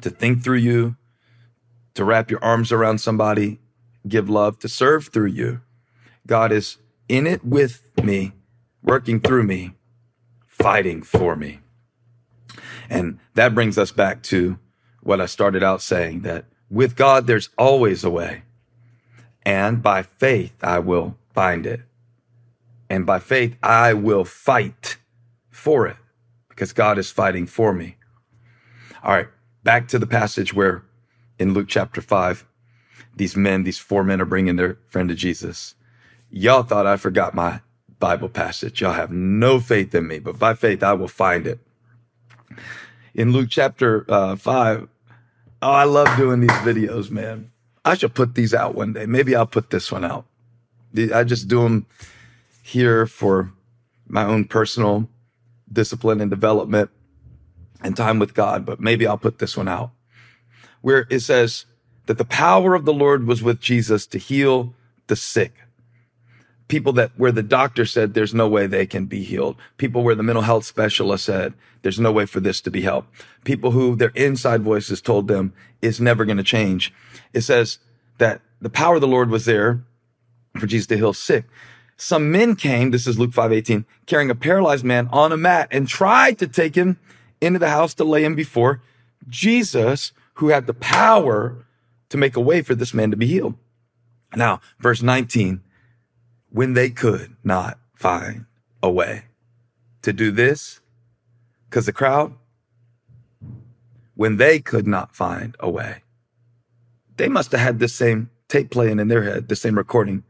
to 0.00 0.10
think 0.10 0.42
through 0.42 0.58
you, 0.58 0.96
to 1.94 2.04
wrap 2.04 2.30
your 2.30 2.42
arms 2.42 2.72
around 2.72 2.98
somebody, 2.98 3.60
give 4.06 4.28
love, 4.28 4.58
to 4.60 4.68
serve 4.68 5.08
through 5.08 5.28
you. 5.28 5.60
God 6.26 6.52
is 6.52 6.78
in 7.08 7.26
it 7.26 7.44
with 7.44 7.90
me, 8.02 8.32
working 8.82 9.20
through 9.20 9.44
me, 9.44 9.74
fighting 10.46 11.02
for 11.02 11.36
me. 11.36 11.60
And 12.88 13.18
that 13.34 13.54
brings 13.54 13.78
us 13.78 13.92
back 13.92 14.22
to 14.24 14.58
what 15.02 15.20
I 15.20 15.26
started 15.26 15.62
out 15.62 15.82
saying 15.82 16.22
that 16.22 16.46
with 16.70 16.96
God, 16.96 17.26
there's 17.26 17.50
always 17.58 18.04
a 18.04 18.10
way. 18.10 18.42
And 19.44 19.82
by 19.82 20.02
faith, 20.02 20.56
I 20.62 20.78
will 20.78 21.16
find 21.34 21.66
it. 21.66 21.80
And 22.88 23.04
by 23.04 23.18
faith, 23.18 23.56
I 23.62 23.92
will 23.92 24.24
fight 24.24 24.96
for 25.50 25.86
it 25.86 25.96
because 26.54 26.72
God 26.72 26.98
is 26.98 27.10
fighting 27.10 27.46
for 27.46 27.72
me. 27.72 27.96
All 29.02 29.12
right, 29.12 29.28
back 29.62 29.88
to 29.88 29.98
the 29.98 30.06
passage 30.06 30.54
where 30.54 30.84
in 31.38 31.52
Luke 31.52 31.66
chapter 31.68 32.00
5, 32.00 32.46
these 33.16 33.36
men, 33.36 33.64
these 33.64 33.78
four 33.78 34.04
men 34.04 34.20
are 34.20 34.26
bringing 34.26 34.56
their 34.56 34.78
friend 34.86 35.08
to 35.08 35.14
Jesus. 35.14 35.74
Y'all 36.30 36.62
thought 36.62 36.86
I 36.86 36.96
forgot 36.96 37.34
my 37.34 37.60
Bible 37.98 38.28
passage. 38.28 38.80
Y'all 38.80 38.92
have 38.92 39.10
no 39.10 39.60
faith 39.60 39.94
in 39.94 40.06
me, 40.06 40.18
but 40.18 40.38
by 40.38 40.54
faith, 40.54 40.82
I 40.82 40.94
will 40.94 41.08
find 41.08 41.46
it. 41.46 41.60
In 43.14 43.32
Luke 43.32 43.48
chapter 43.50 44.04
uh, 44.10 44.36
5, 44.36 44.88
oh, 45.62 45.70
I 45.70 45.84
love 45.84 46.16
doing 46.16 46.40
these 46.40 46.50
videos, 46.50 47.10
man. 47.10 47.50
I 47.84 47.94
should 47.94 48.14
put 48.14 48.34
these 48.34 48.54
out 48.54 48.74
one 48.74 48.92
day. 48.92 49.06
Maybe 49.06 49.36
I'll 49.36 49.46
put 49.46 49.70
this 49.70 49.92
one 49.92 50.04
out. 50.04 50.24
I 51.14 51.24
just 51.24 51.48
do 51.48 51.62
them 51.62 51.86
here 52.62 53.06
for 53.06 53.52
my 54.06 54.24
own 54.24 54.44
personal 54.44 55.08
discipline 55.72 56.20
and 56.20 56.30
development 56.30 56.90
and 57.82 57.96
time 57.96 58.18
with 58.18 58.34
God, 58.34 58.64
but 58.64 58.80
maybe 58.80 59.06
I'll 59.06 59.18
put 59.18 59.38
this 59.38 59.56
one 59.56 59.68
out 59.68 59.90
where 60.84 61.06
it 61.08 61.20
says 61.20 61.64
that 62.04 62.18
the 62.18 62.26
power 62.26 62.74
of 62.74 62.84
the 62.84 62.92
Lord 62.92 63.26
was 63.26 63.42
with 63.42 63.58
Jesus 63.58 64.06
to 64.08 64.18
heal 64.18 64.74
the 65.06 65.16
sick. 65.16 65.54
People 66.68 66.92
that 66.92 67.12
where 67.16 67.32
the 67.32 67.42
doctor 67.42 67.86
said 67.86 68.12
there's 68.12 68.34
no 68.34 68.46
way 68.46 68.66
they 68.66 68.84
can 68.84 69.06
be 69.06 69.22
healed. 69.22 69.56
People 69.78 70.02
where 70.02 70.14
the 70.14 70.22
mental 70.22 70.42
health 70.42 70.66
specialist 70.66 71.24
said 71.24 71.54
there's 71.80 71.98
no 71.98 72.12
way 72.12 72.26
for 72.26 72.40
this 72.40 72.60
to 72.60 72.70
be 72.70 72.82
helped. 72.82 73.08
People 73.44 73.70
who 73.70 73.96
their 73.96 74.12
inside 74.14 74.60
voices 74.60 75.00
told 75.00 75.26
them 75.26 75.54
it's 75.80 76.00
never 76.00 76.26
going 76.26 76.36
to 76.36 76.42
change. 76.42 76.92
It 77.32 77.40
says 77.40 77.78
that 78.18 78.42
the 78.60 78.68
power 78.68 78.96
of 78.96 79.00
the 79.00 79.08
Lord 79.08 79.30
was 79.30 79.46
there 79.46 79.84
for 80.58 80.66
Jesus 80.66 80.88
to 80.88 80.98
heal 80.98 81.14
sick. 81.14 81.46
Some 81.96 82.30
men 82.30 82.56
came, 82.56 82.90
this 82.90 83.06
is 83.06 83.18
Luke 83.18 83.32
5:18, 83.32 83.84
carrying 84.06 84.30
a 84.30 84.34
paralyzed 84.34 84.84
man 84.84 85.08
on 85.12 85.32
a 85.32 85.36
mat 85.36 85.68
and 85.70 85.86
tried 85.86 86.38
to 86.38 86.48
take 86.48 86.74
him 86.74 86.98
into 87.40 87.58
the 87.58 87.70
house 87.70 87.94
to 87.94 88.04
lay 88.04 88.24
him 88.24 88.34
before 88.34 88.80
Jesus, 89.28 90.12
who 90.34 90.48
had 90.48 90.66
the 90.66 90.74
power 90.74 91.64
to 92.08 92.16
make 92.16 92.36
a 92.36 92.40
way 92.40 92.62
for 92.62 92.74
this 92.74 92.92
man 92.94 93.10
to 93.10 93.16
be 93.16 93.26
healed. 93.26 93.54
Now, 94.36 94.60
verse 94.78 95.02
19, 95.02 95.62
when 96.50 96.74
they 96.74 96.90
could 96.90 97.36
not 97.44 97.78
find 97.94 98.46
a 98.82 98.90
way 98.90 99.24
to 100.02 100.12
do 100.12 100.30
this, 100.30 100.80
because 101.68 101.86
the 101.86 101.92
crowd, 101.92 102.34
when 104.14 104.36
they 104.36 104.60
could 104.60 104.86
not 104.86 105.14
find 105.14 105.56
a 105.60 105.70
way, 105.70 106.02
they 107.16 107.28
must 107.28 107.52
have 107.52 107.60
had 107.60 107.78
the 107.78 107.88
same 107.88 108.30
tape 108.48 108.70
playing 108.70 108.98
in 108.98 109.08
their 109.08 109.22
head, 109.22 109.48
the 109.48 109.56
same 109.56 109.76
recording 109.76 110.24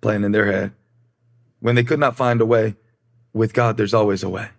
playing 0.00 0.24
in 0.24 0.32
their 0.32 0.46
head. 0.46 0.72
When 1.60 1.74
they 1.74 1.84
could 1.84 1.98
not 2.00 2.16
find 2.16 2.40
a 2.40 2.46
way, 2.46 2.76
with 3.32 3.52
God, 3.52 3.76
there's 3.76 3.94
always 3.94 4.22
a 4.22 4.28
way. 4.28 4.50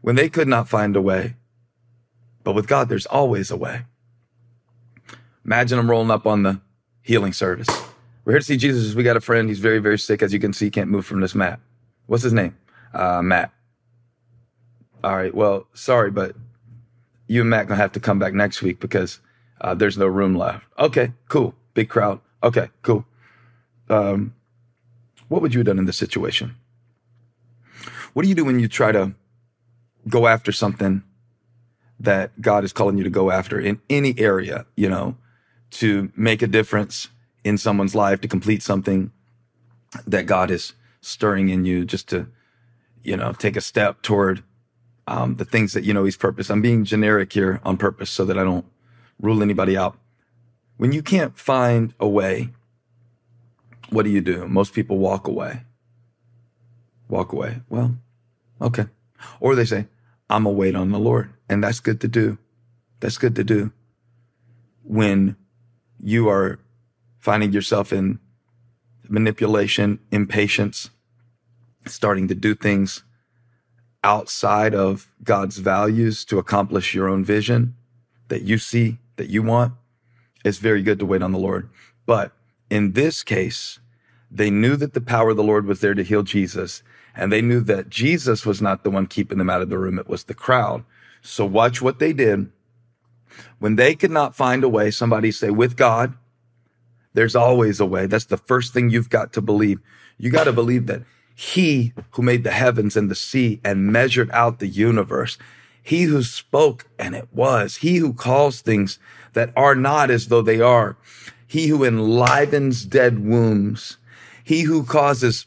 When 0.00 0.16
they 0.16 0.28
could 0.28 0.48
not 0.48 0.68
find 0.68 0.96
a 0.96 1.02
way, 1.02 1.36
but 2.44 2.54
with 2.54 2.66
God, 2.66 2.88
there's 2.88 3.06
always 3.06 3.50
a 3.50 3.56
way. 3.56 3.84
Imagine 5.44 5.78
them 5.78 5.90
rolling 5.90 6.10
up 6.10 6.26
on 6.26 6.42
the 6.42 6.60
healing 7.02 7.32
service. 7.32 7.68
We're 8.24 8.34
here 8.34 8.40
to 8.40 8.44
see 8.44 8.56
Jesus. 8.56 8.94
We 8.94 9.02
got 9.02 9.16
a 9.16 9.20
friend. 9.20 9.48
He's 9.48 9.58
very, 9.58 9.78
very 9.78 9.98
sick. 9.98 10.22
As 10.22 10.32
you 10.32 10.38
can 10.38 10.52
see, 10.52 10.70
can't 10.70 10.90
move 10.90 11.06
from 11.06 11.20
this 11.20 11.34
mat. 11.34 11.60
What's 12.06 12.22
his 12.22 12.32
name? 12.32 12.56
Uh, 12.92 13.22
Matt. 13.22 13.52
All 15.02 15.16
right. 15.16 15.34
Well, 15.34 15.66
sorry, 15.74 16.10
but 16.10 16.36
you 17.26 17.42
and 17.42 17.50
Matt 17.50 17.68
gonna 17.68 17.80
have 17.80 17.92
to 17.92 18.00
come 18.00 18.18
back 18.18 18.34
next 18.34 18.62
week 18.62 18.80
because 18.80 19.20
uh, 19.60 19.74
there's 19.74 19.98
no 19.98 20.06
room 20.06 20.34
left. 20.34 20.66
Okay, 20.78 21.12
cool. 21.28 21.54
Big 21.74 21.88
crowd. 21.88 22.20
Okay, 22.42 22.68
cool. 22.82 23.06
Um, 23.88 24.34
what 25.28 25.42
would 25.42 25.54
you 25.54 25.60
have 25.60 25.66
done 25.66 25.78
in 25.78 25.84
this 25.84 25.96
situation? 25.96 26.56
What 28.12 28.22
do 28.22 28.28
you 28.28 28.34
do 28.34 28.44
when 28.44 28.58
you 28.58 28.68
try 28.68 28.92
to 28.92 29.14
go 30.08 30.26
after 30.26 30.52
something 30.52 31.02
that 32.00 32.40
God 32.40 32.64
is 32.64 32.72
calling 32.72 32.96
you 32.96 33.04
to 33.04 33.10
go 33.10 33.30
after 33.30 33.60
in 33.60 33.80
any 33.90 34.18
area, 34.18 34.66
you 34.76 34.88
know, 34.88 35.16
to 35.70 36.10
make 36.16 36.42
a 36.42 36.46
difference 36.46 37.08
in 37.44 37.58
someone's 37.58 37.94
life, 37.94 38.20
to 38.20 38.28
complete 38.28 38.62
something 38.62 39.12
that 40.06 40.26
God 40.26 40.50
is 40.50 40.74
stirring 41.00 41.48
in 41.48 41.64
you, 41.64 41.84
just 41.84 42.08
to, 42.08 42.28
you 43.02 43.16
know, 43.16 43.32
take 43.32 43.56
a 43.56 43.60
step 43.60 44.02
toward 44.02 44.42
um, 45.06 45.36
the 45.36 45.44
things 45.44 45.72
that, 45.72 45.84
you 45.84 45.92
know, 45.92 46.04
He's 46.04 46.16
purpose. 46.16 46.50
I'm 46.50 46.62
being 46.62 46.84
generic 46.84 47.32
here 47.32 47.60
on 47.64 47.76
purpose 47.76 48.10
so 48.10 48.24
that 48.24 48.38
I 48.38 48.44
don't 48.44 48.66
rule 49.20 49.42
anybody 49.42 49.76
out. 49.76 49.98
When 50.76 50.92
you 50.92 51.02
can't 51.02 51.36
find 51.36 51.94
a 51.98 52.08
way 52.08 52.50
what 53.90 54.04
do 54.04 54.10
you 54.10 54.20
do? 54.20 54.46
Most 54.46 54.72
people 54.74 54.98
walk 54.98 55.26
away. 55.26 55.62
Walk 57.08 57.32
away. 57.32 57.62
Well, 57.68 57.96
okay. 58.60 58.86
Or 59.40 59.54
they 59.54 59.64
say, 59.64 59.86
I'm 60.28 60.44
going 60.44 60.54
to 60.54 60.58
wait 60.58 60.74
on 60.76 60.90
the 60.90 60.98
Lord. 60.98 61.32
And 61.48 61.64
that's 61.64 61.80
good 61.80 62.00
to 62.02 62.08
do. 62.08 62.38
That's 63.00 63.18
good 63.18 63.34
to 63.36 63.44
do 63.44 63.72
when 64.82 65.36
you 66.02 66.28
are 66.28 66.58
finding 67.18 67.52
yourself 67.52 67.92
in 67.92 68.18
manipulation, 69.08 69.98
impatience, 70.10 70.90
starting 71.86 72.28
to 72.28 72.34
do 72.34 72.54
things 72.54 73.02
outside 74.04 74.74
of 74.74 75.12
God's 75.22 75.58
values 75.58 76.24
to 76.26 76.38
accomplish 76.38 76.94
your 76.94 77.08
own 77.08 77.24
vision 77.24 77.74
that 78.28 78.42
you 78.42 78.58
see, 78.58 78.98
that 79.16 79.28
you 79.28 79.42
want, 79.42 79.72
it's 80.44 80.58
very 80.58 80.82
good 80.82 80.98
to 80.98 81.06
wait 81.06 81.22
on 81.22 81.32
the 81.32 81.38
Lord. 81.38 81.68
But 82.06 82.32
in 82.70 82.92
this 82.92 83.22
case, 83.22 83.78
they 84.30 84.50
knew 84.50 84.76
that 84.76 84.92
the 84.92 85.00
power 85.00 85.30
of 85.30 85.36
the 85.36 85.42
Lord 85.42 85.66
was 85.66 85.80
there 85.80 85.94
to 85.94 86.02
heal 86.02 86.22
Jesus, 86.22 86.82
and 87.14 87.32
they 87.32 87.40
knew 87.40 87.60
that 87.60 87.88
Jesus 87.88 88.44
was 88.44 88.60
not 88.60 88.84
the 88.84 88.90
one 88.90 89.06
keeping 89.06 89.38
them 89.38 89.50
out 89.50 89.62
of 89.62 89.70
the 89.70 89.78
room, 89.78 89.98
it 89.98 90.08
was 90.08 90.24
the 90.24 90.34
crowd. 90.34 90.84
So 91.22 91.44
watch 91.44 91.82
what 91.82 91.98
they 91.98 92.12
did. 92.12 92.50
When 93.58 93.76
they 93.76 93.94
could 93.94 94.10
not 94.10 94.36
find 94.36 94.62
a 94.64 94.68
way, 94.68 94.90
somebody 94.90 95.30
say, 95.32 95.50
with 95.50 95.76
God, 95.76 96.14
there's 97.14 97.34
always 97.34 97.80
a 97.80 97.86
way. 97.86 98.06
That's 98.06 98.26
the 98.26 98.36
first 98.36 98.72
thing 98.72 98.90
you've 98.90 99.10
got 99.10 99.32
to 99.32 99.40
believe. 99.40 99.80
You 100.18 100.30
got 100.30 100.44
to 100.44 100.52
believe 100.52 100.86
that 100.86 101.02
he 101.34 101.92
who 102.12 102.22
made 102.22 102.44
the 102.44 102.50
heavens 102.50 102.96
and 102.96 103.10
the 103.10 103.14
sea 103.14 103.60
and 103.64 103.92
measured 103.92 104.30
out 104.32 104.58
the 104.58 104.66
universe, 104.66 105.38
he 105.80 106.02
who 106.02 106.22
spoke 106.22 106.86
and 106.98 107.14
it 107.14 107.28
was, 107.32 107.76
he 107.76 107.96
who 107.96 108.12
calls 108.12 108.60
things 108.60 108.98
that 109.32 109.52
are 109.56 109.74
not 109.74 110.10
as 110.10 110.28
though 110.28 110.42
they 110.42 110.60
are, 110.60 110.96
he 111.48 111.66
who 111.66 111.82
enlivens 111.82 112.84
dead 112.84 113.24
wombs, 113.24 113.96
he 114.44 114.62
who 114.62 114.84
causes 114.84 115.46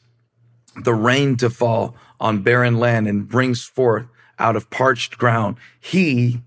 the 0.84 0.94
rain 0.94 1.38
to 1.38 1.50
fall 1.50 1.96
on 2.20 2.42
barren 2.42 2.78
land 2.78 3.08
and 3.08 3.30
brings 3.30 3.64
forth 3.64 4.08
out 4.40 4.56
of 4.56 4.70
parched 4.70 5.18
ground, 5.18 5.58
he 5.80 6.42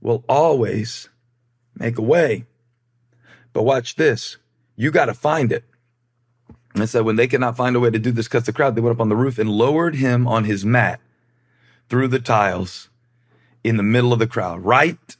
will 0.00 0.24
always 0.28 1.08
make 1.74 1.96
a 1.98 2.02
way. 2.02 2.44
But 3.54 3.62
watch 3.62 3.96
this. 3.96 4.36
You 4.76 4.90
got 4.90 5.06
to 5.06 5.14
find 5.14 5.50
it. 5.50 5.64
And 6.74 6.88
said 6.88 7.04
when 7.04 7.16
they 7.16 7.28
could 7.28 7.40
not 7.40 7.56
find 7.56 7.76
a 7.76 7.80
way 7.80 7.90
to 7.90 7.98
do 7.98 8.10
this 8.10 8.26
because 8.26 8.44
the 8.44 8.52
crowd, 8.52 8.74
they 8.74 8.80
went 8.80 8.96
up 8.96 9.00
on 9.00 9.08
the 9.08 9.16
roof 9.16 9.38
and 9.38 9.48
lowered 9.48 9.94
him 9.94 10.26
on 10.26 10.44
his 10.44 10.64
mat 10.64 11.00
through 11.88 12.08
the 12.08 12.18
tiles 12.18 12.90
in 13.62 13.76
the 13.76 13.82
middle 13.82 14.12
of 14.12 14.18
the 14.18 14.26
crowd, 14.26 14.64
right 14.64 15.16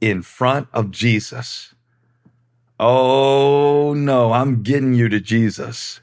in 0.00 0.22
front 0.22 0.68
of 0.72 0.90
Jesus. 0.90 1.74
Oh 2.82 3.92
no, 3.92 4.32
I'm 4.32 4.62
getting 4.62 4.94
you 4.94 5.10
to 5.10 5.20
Jesus. 5.20 6.00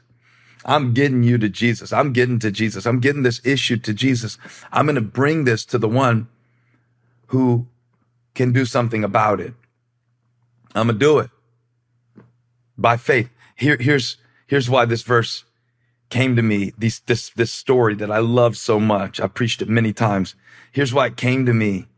I'm 0.64 0.94
getting 0.94 1.24
you 1.24 1.36
to 1.36 1.48
Jesus. 1.48 1.92
I'm 1.92 2.12
getting 2.12 2.38
to 2.38 2.52
Jesus. 2.52 2.86
I'm 2.86 3.00
getting 3.00 3.24
this 3.24 3.44
issue 3.44 3.78
to 3.78 3.92
Jesus. 3.92 4.38
I'm 4.70 4.86
going 4.86 4.94
to 4.94 5.00
bring 5.00 5.42
this 5.42 5.64
to 5.66 5.78
the 5.78 5.88
one 5.88 6.28
who 7.28 7.66
can 8.34 8.52
do 8.52 8.64
something 8.64 9.02
about 9.02 9.40
it. 9.40 9.54
I'm 10.72 10.86
going 10.86 11.00
to 11.00 11.04
do 11.04 11.18
it 11.18 11.30
by 12.76 12.96
faith. 12.96 13.28
Here, 13.56 13.76
here's, 13.80 14.18
here's 14.46 14.70
why 14.70 14.84
this 14.84 15.02
verse 15.02 15.42
came 16.10 16.36
to 16.36 16.42
me. 16.42 16.74
These, 16.78 17.00
this, 17.00 17.30
this 17.30 17.50
story 17.50 17.96
that 17.96 18.12
I 18.12 18.18
love 18.18 18.56
so 18.56 18.78
much. 18.78 19.18
I 19.18 19.26
preached 19.26 19.62
it 19.62 19.68
many 19.68 19.92
times. 19.92 20.36
Here's 20.70 20.94
why 20.94 21.06
it 21.06 21.16
came 21.16 21.44
to 21.44 21.52
me 21.52 21.88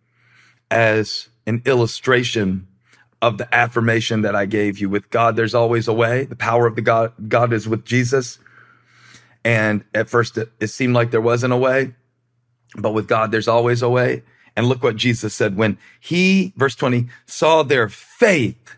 as 0.70 1.28
an 1.46 1.60
illustration 1.66 2.66
of 3.22 3.38
the 3.38 3.52
affirmation 3.54 4.22
that 4.22 4.34
I 4.34 4.46
gave 4.46 4.78
you. 4.78 4.88
With 4.88 5.10
God, 5.10 5.36
there's 5.36 5.54
always 5.54 5.88
a 5.88 5.92
way. 5.92 6.24
The 6.24 6.36
power 6.36 6.66
of 6.66 6.74
the 6.74 6.82
God, 6.82 7.12
God 7.28 7.52
is 7.52 7.68
with 7.68 7.84
Jesus. 7.84 8.38
And 9.44 9.84
at 9.94 10.08
first 10.08 10.38
it, 10.38 10.50
it 10.60 10.68
seemed 10.68 10.94
like 10.94 11.10
there 11.10 11.20
wasn't 11.20 11.52
a 11.52 11.56
way, 11.56 11.94
but 12.76 12.92
with 12.92 13.08
God, 13.08 13.30
there's 13.30 13.48
always 13.48 13.82
a 13.82 13.88
way. 13.88 14.22
And 14.56 14.66
look 14.66 14.82
what 14.82 14.96
Jesus 14.96 15.34
said 15.34 15.56
when 15.56 15.78
he, 16.00 16.52
verse 16.56 16.74
20, 16.74 17.08
saw 17.26 17.62
their 17.62 17.88
faith. 17.88 18.76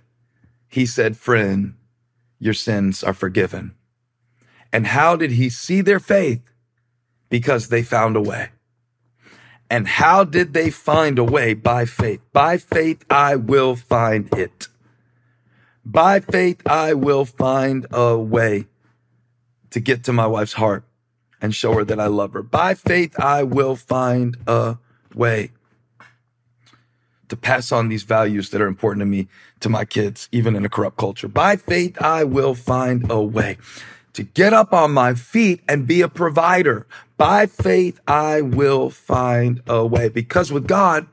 He 0.69 0.87
said, 0.87 1.17
friend, 1.17 1.75
your 2.39 2.55
sins 2.55 3.03
are 3.03 3.15
forgiven. 3.15 3.75
And 4.73 4.87
how 4.89 5.17
did 5.17 5.33
he 5.33 5.51
see 5.51 5.81
their 5.81 6.01
faith? 6.01 6.43
Because 7.29 7.69
they 7.69 7.83
found 7.83 8.17
a 8.17 8.21
way. 8.21 8.51
And 9.73 9.89
how 9.89 10.25
did 10.25 10.53
they 10.53 10.69
find 10.69 11.19
a 11.19 11.25
way? 11.25 11.55
By 11.55 11.87
faith. 11.87 12.21
By 12.35 12.59
faith, 12.59 13.07
I 13.09 13.37
will 13.37 13.75
find 13.75 14.29
it. 14.35 14.69
By 15.83 16.21
faith, 16.21 16.61
I 16.67 16.93
will 16.93 17.25
find 17.25 17.87
a 17.91 18.19
way 18.19 18.67
to 19.71 19.81
get 19.81 20.05
to 20.05 20.13
my 20.13 20.27
wife's 20.27 20.53
heart 20.53 20.85
and 21.41 21.55
show 21.55 21.73
her 21.73 21.85
that 21.85 21.99
I 21.99 22.09
love 22.09 22.35
her. 22.35 22.43
By 22.43 22.75
faith, 22.75 23.19
I 23.19 23.45
will 23.45 23.75
find 23.75 24.37
a 24.47 24.77
way 25.15 25.53
to 27.31 27.37
pass 27.39 27.73
on 27.73 27.89
these 27.89 28.03
values 28.03 28.51
that 28.51 28.61
are 28.61 28.67
important 28.67 29.01
to 29.01 29.07
me 29.07 29.27
to 29.61 29.71
my 29.71 29.87
kids, 29.87 30.29
even 30.33 30.55
in 30.55 30.67
a 30.67 30.69
corrupt 30.69 30.99
culture. 30.99 31.29
By 31.29 31.57
faith, 31.57 31.97
I 32.03 32.25
will 32.25 32.55
find 32.55 33.11
a 33.11 33.23
way 33.23 33.57
to 34.13 34.23
get 34.23 34.53
up 34.53 34.73
on 34.73 34.93
my 34.93 35.15
feet 35.15 35.63
and 35.69 35.87
be 35.87 36.03
a 36.03 36.09
provider. 36.09 36.87
By 37.17 37.47
faith, 37.47 38.01
I 38.07 38.41
will 38.41 38.91
find 38.91 39.63
a 39.67 39.87
way 39.87 40.09
because 40.09 40.53
with 40.53 40.67
God, 40.67 41.07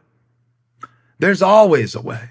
there's 1.19 1.41
always 1.41 1.95
a 1.95 2.01
way. 2.01 2.29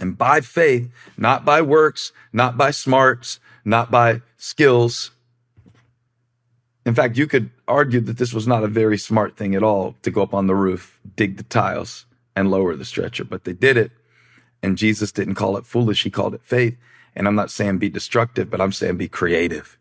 And 0.00 0.18
by 0.18 0.40
faith, 0.40 0.90
not 1.16 1.44
by 1.44 1.62
works, 1.62 2.12
not 2.32 2.56
by 2.56 2.70
smarts, 2.70 3.38
not 3.64 3.90
by 3.90 4.22
skills. 4.36 5.12
In 6.84 6.94
fact, 6.94 7.16
you 7.16 7.26
could 7.26 7.50
argue 7.66 8.00
that 8.00 8.18
this 8.18 8.34
was 8.34 8.46
not 8.46 8.64
a 8.64 8.68
very 8.68 8.98
smart 8.98 9.36
thing 9.36 9.54
at 9.54 9.62
all 9.62 9.94
to 10.02 10.10
go 10.10 10.22
up 10.22 10.34
on 10.34 10.46
the 10.46 10.54
roof, 10.54 10.98
dig 11.16 11.36
the 11.36 11.44
tiles, 11.44 12.06
and 12.36 12.50
lower 12.50 12.74
the 12.74 12.84
stretcher, 12.84 13.24
but 13.24 13.44
they 13.44 13.52
did 13.52 13.76
it. 13.76 13.92
And 14.62 14.76
Jesus 14.76 15.12
didn't 15.12 15.34
call 15.34 15.56
it 15.56 15.66
foolish. 15.66 16.02
He 16.02 16.10
called 16.10 16.34
it 16.34 16.42
faith. 16.42 16.76
And 17.16 17.26
I'm 17.26 17.34
not 17.34 17.50
saying 17.50 17.78
be 17.78 17.88
destructive, 17.88 18.50
but 18.50 18.60
I'm 18.60 18.72
saying 18.72 18.96
be 18.96 19.08
creative. 19.08 19.78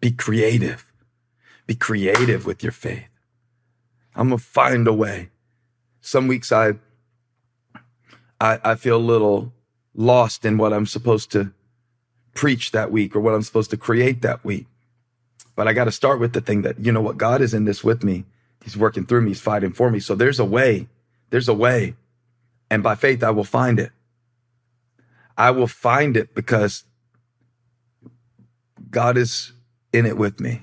Be 0.00 0.10
creative. 0.10 0.92
Be 1.66 1.74
creative 1.74 2.46
with 2.46 2.62
your 2.62 2.72
faith. 2.72 3.08
I'm 4.14 4.30
to 4.30 4.38
find 4.38 4.86
a 4.86 4.92
way. 4.92 5.30
Some 6.00 6.28
weeks 6.28 6.52
I, 6.52 6.74
I, 8.40 8.60
I 8.62 8.74
feel 8.76 8.96
a 8.96 8.98
little 8.98 9.52
lost 9.94 10.44
in 10.44 10.56
what 10.56 10.72
I'm 10.72 10.86
supposed 10.86 11.32
to 11.32 11.52
preach 12.34 12.70
that 12.70 12.92
week 12.92 13.16
or 13.16 13.20
what 13.20 13.34
I'm 13.34 13.42
supposed 13.42 13.70
to 13.70 13.76
create 13.76 14.22
that 14.22 14.44
week. 14.44 14.66
But 15.56 15.66
I 15.66 15.72
got 15.72 15.84
to 15.84 15.92
start 15.92 16.20
with 16.20 16.32
the 16.32 16.40
thing 16.40 16.62
that, 16.62 16.78
you 16.78 16.92
know 16.92 17.00
what, 17.00 17.16
God 17.16 17.40
is 17.40 17.54
in 17.54 17.64
this 17.64 17.82
with 17.82 18.04
me. 18.04 18.24
He's 18.62 18.76
working 18.76 19.06
through 19.06 19.22
me. 19.22 19.28
He's 19.30 19.40
fighting 19.40 19.72
for 19.72 19.90
me. 19.90 20.00
So 20.00 20.14
there's 20.14 20.38
a 20.38 20.44
way 20.44 20.88
there's 21.30 21.48
a 21.48 21.54
way. 21.54 21.96
And 22.70 22.82
by 22.82 22.94
faith, 22.94 23.22
I 23.22 23.30
will 23.30 23.44
find 23.44 23.78
it. 23.78 23.92
I 25.36 25.50
will 25.50 25.66
find 25.66 26.16
it 26.16 26.34
because 26.34 26.84
God 28.90 29.16
is 29.16 29.52
in 29.92 30.06
it 30.06 30.16
with 30.16 30.40
me. 30.40 30.62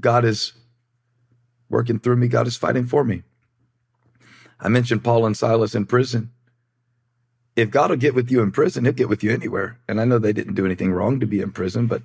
God 0.00 0.24
is 0.24 0.52
working 1.68 1.98
through 1.98 2.16
me. 2.16 2.28
God 2.28 2.46
is 2.46 2.56
fighting 2.56 2.86
for 2.86 3.04
me. 3.04 3.22
I 4.60 4.68
mentioned 4.68 5.04
Paul 5.04 5.26
and 5.26 5.36
Silas 5.36 5.74
in 5.74 5.86
prison. 5.86 6.30
If 7.54 7.70
God 7.70 7.90
will 7.90 7.96
get 7.96 8.14
with 8.14 8.30
you 8.30 8.42
in 8.42 8.52
prison, 8.52 8.84
he'll 8.84 8.92
get 8.92 9.08
with 9.08 9.22
you 9.22 9.32
anywhere. 9.32 9.78
And 9.88 10.00
I 10.00 10.04
know 10.04 10.18
they 10.18 10.32
didn't 10.32 10.54
do 10.54 10.66
anything 10.66 10.92
wrong 10.92 11.20
to 11.20 11.26
be 11.26 11.40
in 11.40 11.52
prison, 11.52 11.86
but 11.86 12.02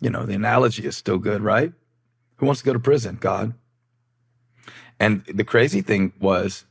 you 0.00 0.10
know, 0.10 0.24
the 0.24 0.34
analogy 0.34 0.86
is 0.86 0.96
still 0.96 1.18
good, 1.18 1.42
right? 1.42 1.72
Who 2.36 2.46
wants 2.46 2.60
to 2.60 2.66
go 2.66 2.72
to 2.72 2.78
prison? 2.78 3.18
God. 3.20 3.54
And 5.00 5.24
the 5.26 5.44
crazy 5.44 5.82
thing 5.82 6.12
was 6.20 6.64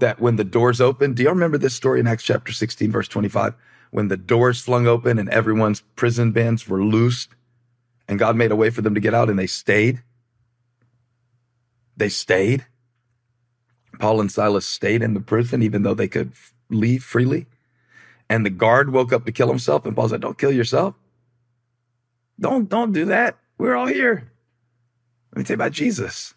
that 0.00 0.20
when 0.20 0.36
the 0.36 0.44
doors 0.44 0.80
opened, 0.80 1.16
do 1.16 1.22
y'all 1.22 1.32
remember 1.32 1.58
this 1.58 1.74
story 1.74 2.00
in 2.00 2.06
Acts 2.06 2.24
chapter 2.24 2.52
16, 2.52 2.90
verse 2.90 3.08
25? 3.08 3.54
When 3.90 4.08
the 4.08 4.16
doors 4.16 4.60
flung 4.60 4.86
open 4.86 5.18
and 5.18 5.28
everyone's 5.28 5.80
prison 5.96 6.32
bands 6.32 6.68
were 6.68 6.82
loosed 6.82 7.30
and 8.08 8.18
God 8.18 8.36
made 8.36 8.50
a 8.50 8.56
way 8.56 8.70
for 8.70 8.82
them 8.82 8.94
to 8.94 9.00
get 9.00 9.14
out 9.14 9.30
and 9.30 9.38
they 9.38 9.46
stayed. 9.46 10.02
They 11.96 12.08
stayed. 12.08 12.66
Paul 13.98 14.20
and 14.20 14.30
Silas 14.30 14.66
stayed 14.66 15.02
in 15.02 15.14
the 15.14 15.20
prison 15.20 15.62
even 15.62 15.82
though 15.82 15.94
they 15.94 16.08
could 16.08 16.32
leave 16.70 17.02
freely. 17.02 17.46
And 18.28 18.44
the 18.44 18.50
guard 18.50 18.92
woke 18.92 19.12
up 19.12 19.24
to 19.24 19.32
kill 19.32 19.48
himself 19.48 19.86
and 19.86 19.96
Paul 19.96 20.10
said, 20.10 20.20
don't 20.20 20.38
kill 20.38 20.52
yourself. 20.52 20.94
Don't, 22.38 22.68
don't 22.68 22.92
do 22.92 23.06
that. 23.06 23.36
We're 23.56 23.74
all 23.74 23.86
here. 23.86 24.30
Let 25.32 25.38
me 25.38 25.44
tell 25.44 25.54
you 25.54 25.58
about 25.58 25.72
Jesus. 25.72 26.34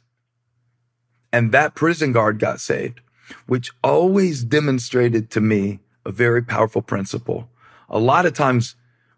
And 1.32 1.52
that 1.52 1.76
prison 1.76 2.12
guard 2.12 2.40
got 2.40 2.60
saved, 2.60 3.02
which 3.48 3.72
always 3.84 4.44
demonstrated 4.44 5.30
to 5.32 5.42
me 5.42 5.80
a 6.06 6.12
very 6.12 6.42
powerful 6.42 6.82
principle. 6.82 7.50
A 7.90 8.00
lot 8.00 8.26
of 8.26 8.34
times, 8.34 8.76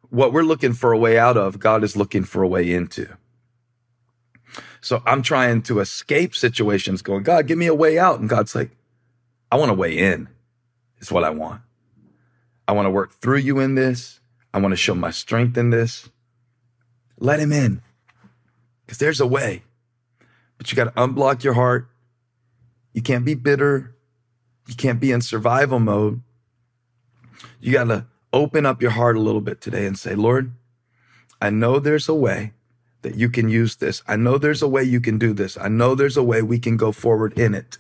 what 0.10 0.34
we're 0.34 0.44
looking 0.44 0.74
for 0.74 0.92
a 0.92 0.98
way 0.98 1.18
out 1.18 1.38
of, 1.38 1.60
God 1.60 1.84
is 1.84 1.96
looking 1.96 2.24
for 2.24 2.44
a 2.44 2.48
way 2.48 2.74
into. 2.74 3.18
So 4.82 5.02
I'm 5.06 5.22
trying 5.22 5.62
to 5.64 5.80
escape 5.80 6.36
situations, 6.36 7.02
going, 7.02 7.24
God, 7.24 7.48
give 7.48 7.58
me 7.58 7.68
a 7.68 7.74
way 7.74 7.98
out. 7.98 8.20
And 8.20 8.28
God's 8.28 8.54
like, 8.54 8.72
I 9.52 9.56
want 9.56 9.72
a 9.72 9.76
way 9.76 9.98
in, 9.98 10.28
is 11.00 11.12
what 11.12 11.24
I 11.24 11.30
want. 11.30 11.62
I 12.68 12.74
want 12.74 12.86
to 12.86 12.92
work 12.92 13.14
through 13.14 13.40
you 13.40 13.60
in 13.60 13.76
this. 13.76 14.20
I 14.54 14.60
want 14.60 14.72
to 14.72 14.78
show 14.78 14.94
my 14.94 15.12
strength 15.12 15.58
in 15.58 15.70
this. 15.70 16.10
Let 17.18 17.40
him 17.40 17.52
in. 17.52 17.82
Because 18.86 18.98
there's 18.98 19.22
a 19.22 19.28
way. 19.28 19.64
But 20.58 20.72
you 20.72 20.76
got 20.76 20.86
to 20.86 21.02
unblock 21.02 21.44
your 21.44 21.54
heart. 21.54 21.88
You 22.94 23.02
can't 23.02 23.26
be 23.26 23.34
bitter. 23.34 23.96
You 24.68 24.76
can't 24.76 25.00
be 25.00 25.12
in 25.12 25.22
survival 25.22 25.80
mode. 25.80 26.22
You 27.60 27.74
got 27.74 27.86
to 27.86 28.06
open 28.32 28.66
up 28.66 28.82
your 28.82 28.92
heart 28.92 29.16
a 29.16 29.22
little 29.22 29.42
bit 29.42 29.62
today 29.62 29.86
and 29.86 29.98
say, 29.98 30.16
Lord, 30.16 30.54
I 31.42 31.50
know 31.50 31.80
there's 31.80 32.08
a 32.08 32.14
way 32.14 32.54
that 33.02 33.16
you 33.16 33.30
can 33.30 33.50
use 33.50 33.76
this. 33.76 34.02
I 34.08 34.16
know 34.16 34.38
there's 34.38 34.62
a 34.62 34.68
way 34.68 34.84
you 34.84 35.02
can 35.02 35.18
do 35.18 35.34
this. 35.34 35.58
I 35.58 35.68
know 35.68 35.94
there's 35.94 36.18
a 36.18 36.24
way 36.24 36.42
we 36.42 36.58
can 36.58 36.78
go 36.78 36.92
forward 36.92 37.38
in 37.38 37.54
it. 37.54 37.78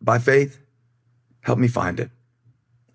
By 0.00 0.18
faith, 0.18 0.58
help 1.42 1.58
me 1.58 1.68
find 1.68 2.00
it. 2.00 2.10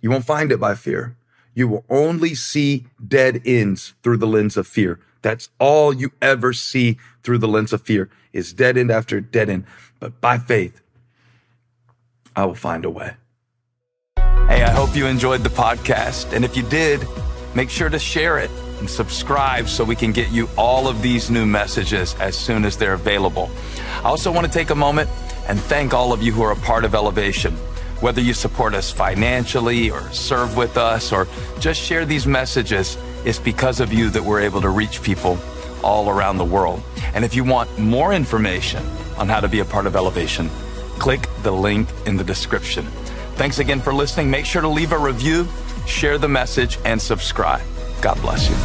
You 0.02 0.10
won't 0.10 0.26
find 0.26 0.52
it 0.52 0.60
by 0.60 0.76
fear. 0.76 1.16
You 1.54 1.68
will 1.68 1.86
only 1.90 2.36
see 2.36 2.88
dead 3.08 3.42
ends 3.46 3.94
through 4.04 4.18
the 4.18 4.28
lens 4.28 4.58
of 4.58 4.68
fear. 4.68 5.00
That's 5.22 5.50
all 5.60 5.94
you 5.94 6.12
ever 6.22 6.54
see 6.54 6.98
through 7.24 7.38
the 7.40 7.48
lens 7.48 7.72
of 7.72 7.82
fear 7.82 8.10
is 8.34 8.54
dead 8.54 8.78
end 8.78 8.92
after 8.92 9.22
dead 9.22 9.50
end. 9.50 9.66
But 10.00 10.20
by 10.22 10.38
faith, 10.38 10.82
I 12.36 12.46
will 12.46 12.56
find 12.56 12.86
a 12.86 12.90
way. 12.90 13.14
Hey, 14.48 14.64
I 14.64 14.70
hope 14.70 14.96
you 14.96 15.08
enjoyed 15.08 15.44
the 15.44 15.50
podcast. 15.50 16.34
And 16.34 16.46
if 16.46 16.56
you 16.56 16.64
did, 16.64 17.06
make 17.56 17.70
sure 17.70 17.90
to 17.90 17.98
share 17.98 18.38
it 18.38 18.52
and 18.80 18.90
subscribe 18.90 19.68
so 19.68 19.84
we 19.84 19.96
can 19.96 20.12
get 20.12 20.32
you 20.32 20.48
all 20.58 20.88
of 20.88 21.02
these 21.02 21.32
new 21.32 21.46
messages 21.46 22.14
as 22.16 22.38
soon 22.38 22.66
as 22.66 22.78
they're 22.78 22.94
available. 22.94 23.50
I 24.04 24.10
also 24.10 24.32
want 24.32 24.46
to 24.46 24.52
take 24.52 24.70
a 24.70 24.76
moment 24.76 25.10
and 25.48 25.60
thank 25.60 25.94
all 25.94 26.14
of 26.14 26.22
you 26.22 26.32
who 26.32 26.44
are 26.44 26.52
a 26.52 26.58
part 26.58 26.86
of 26.86 26.94
Elevation. 26.94 27.54
Whether 28.02 28.22
you 28.22 28.34
support 28.34 28.74
us 28.76 28.92
financially 28.92 29.90
or 29.90 30.02
serve 30.12 30.58
with 30.58 30.78
us 30.78 31.12
or 31.12 31.28
just 31.60 31.82
share 31.82 32.06
these 32.06 32.28
messages, 32.28 32.98
it's 33.24 33.40
because 33.40 33.80
of 33.80 33.94
you 33.94 34.10
that 34.10 34.24
we're 34.24 34.42
able 34.42 34.62
to 34.62 34.70
reach 34.70 35.02
people 35.02 35.40
all 35.84 36.10
around 36.10 36.38
the 36.38 36.46
world. 36.46 36.84
And 37.14 37.24
if 37.24 37.36
you 37.36 37.44
want 37.44 37.80
more 37.80 38.14
information 38.14 38.86
on 39.18 39.30
how 39.30 39.40
to 39.40 39.48
be 39.48 39.60
a 39.60 39.66
part 39.66 39.88
of 39.88 39.96
Elevation, 39.96 40.50
click 41.00 41.28
the 41.44 41.52
link 41.52 41.88
in 42.06 42.18
the 42.18 42.24
description. 42.24 42.86
Thanks 43.36 43.60
again 43.60 43.82
for 43.82 43.94
listening. 43.94 44.30
Make 44.30 44.46
sure 44.46 44.62
to 44.62 44.70
leave 44.70 44.92
a 44.92 44.98
review, 44.98 45.48
share 45.86 46.18
the 46.18 46.30
message, 46.30 46.80
and 46.86 47.02
subscribe. 47.02 47.62
God 48.02 48.22
bless 48.22 48.50
you. 48.50 48.56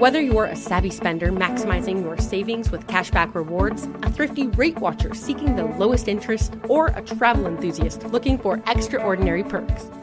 Whether 0.00 0.22
you're 0.22 0.46
a 0.46 0.56
savvy 0.56 0.88
spender 0.88 1.30
maximizing 1.30 2.02
your 2.02 2.16
savings 2.16 2.70
with 2.70 2.86
cashback 2.86 3.34
rewards, 3.34 3.86
a 4.02 4.10
thrifty 4.10 4.46
rate 4.46 4.78
watcher 4.78 5.12
seeking 5.12 5.56
the 5.56 5.64
lowest 5.64 6.08
interest, 6.08 6.54
or 6.68 6.86
a 6.86 7.02
travel 7.02 7.46
enthusiast 7.46 8.04
looking 8.04 8.38
for 8.38 8.62
extraordinary 8.66 9.44
perks, 9.44 9.90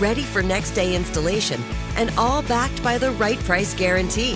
ready 0.00 0.22
for 0.22 0.42
next 0.42 0.72
day 0.72 0.94
installation, 0.94 1.60
and 1.96 2.12
all 2.16 2.42
backed 2.42 2.82
by 2.82 2.98
the 2.98 3.12
right 3.12 3.38
price 3.40 3.74
guarantee. 3.74 4.34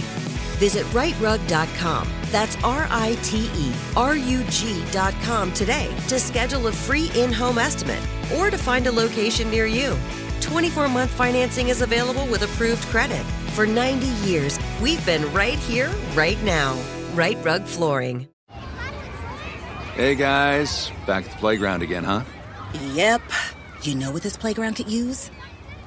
Visit 0.59 0.85
riterug.com. 0.87 2.09
That's 2.31 2.57
R 2.63 2.87
I 2.91 3.17
T 3.23 3.51
E 3.55 3.73
R 3.97 4.17
U 4.17 4.43
G.com 4.51 5.53
today 5.53 5.95
to 6.09 6.19
schedule 6.19 6.67
a 6.67 6.73
free 6.73 7.11
in 7.15 7.33
home 7.33 7.59
estimate 7.59 8.03
or 8.37 8.51
to 8.51 8.59
find 8.59 8.87
a 8.87 8.93
location 8.93 9.51
near 9.51 9.67
you. 9.67 9.97
24 10.41 10.89
month 10.89 11.11
financing 11.11 11.69
is 11.69 11.83
available 11.83 12.27
with 12.27 12.43
approved 12.43 12.83
credit. 12.85 13.25
For 13.55 13.67
90 13.67 14.07
years, 14.29 14.59
we've 14.81 15.05
been 15.07 15.33
right 15.33 15.59
here, 15.59 15.91
right 16.15 16.41
now. 16.43 16.79
Rite 17.15 17.43
Rug 17.45 17.65
Flooring. 17.65 18.29
Hey 19.95 20.15
guys, 20.15 20.93
back 21.07 21.25
at 21.25 21.31
the 21.33 21.37
playground 21.39 21.83
again, 21.83 22.05
huh? 22.05 22.23
Yep. 22.93 23.23
You 23.83 23.95
know 23.95 24.13
what 24.13 24.23
this 24.23 24.37
playground 24.37 24.75
could 24.75 24.91
use? 24.91 25.31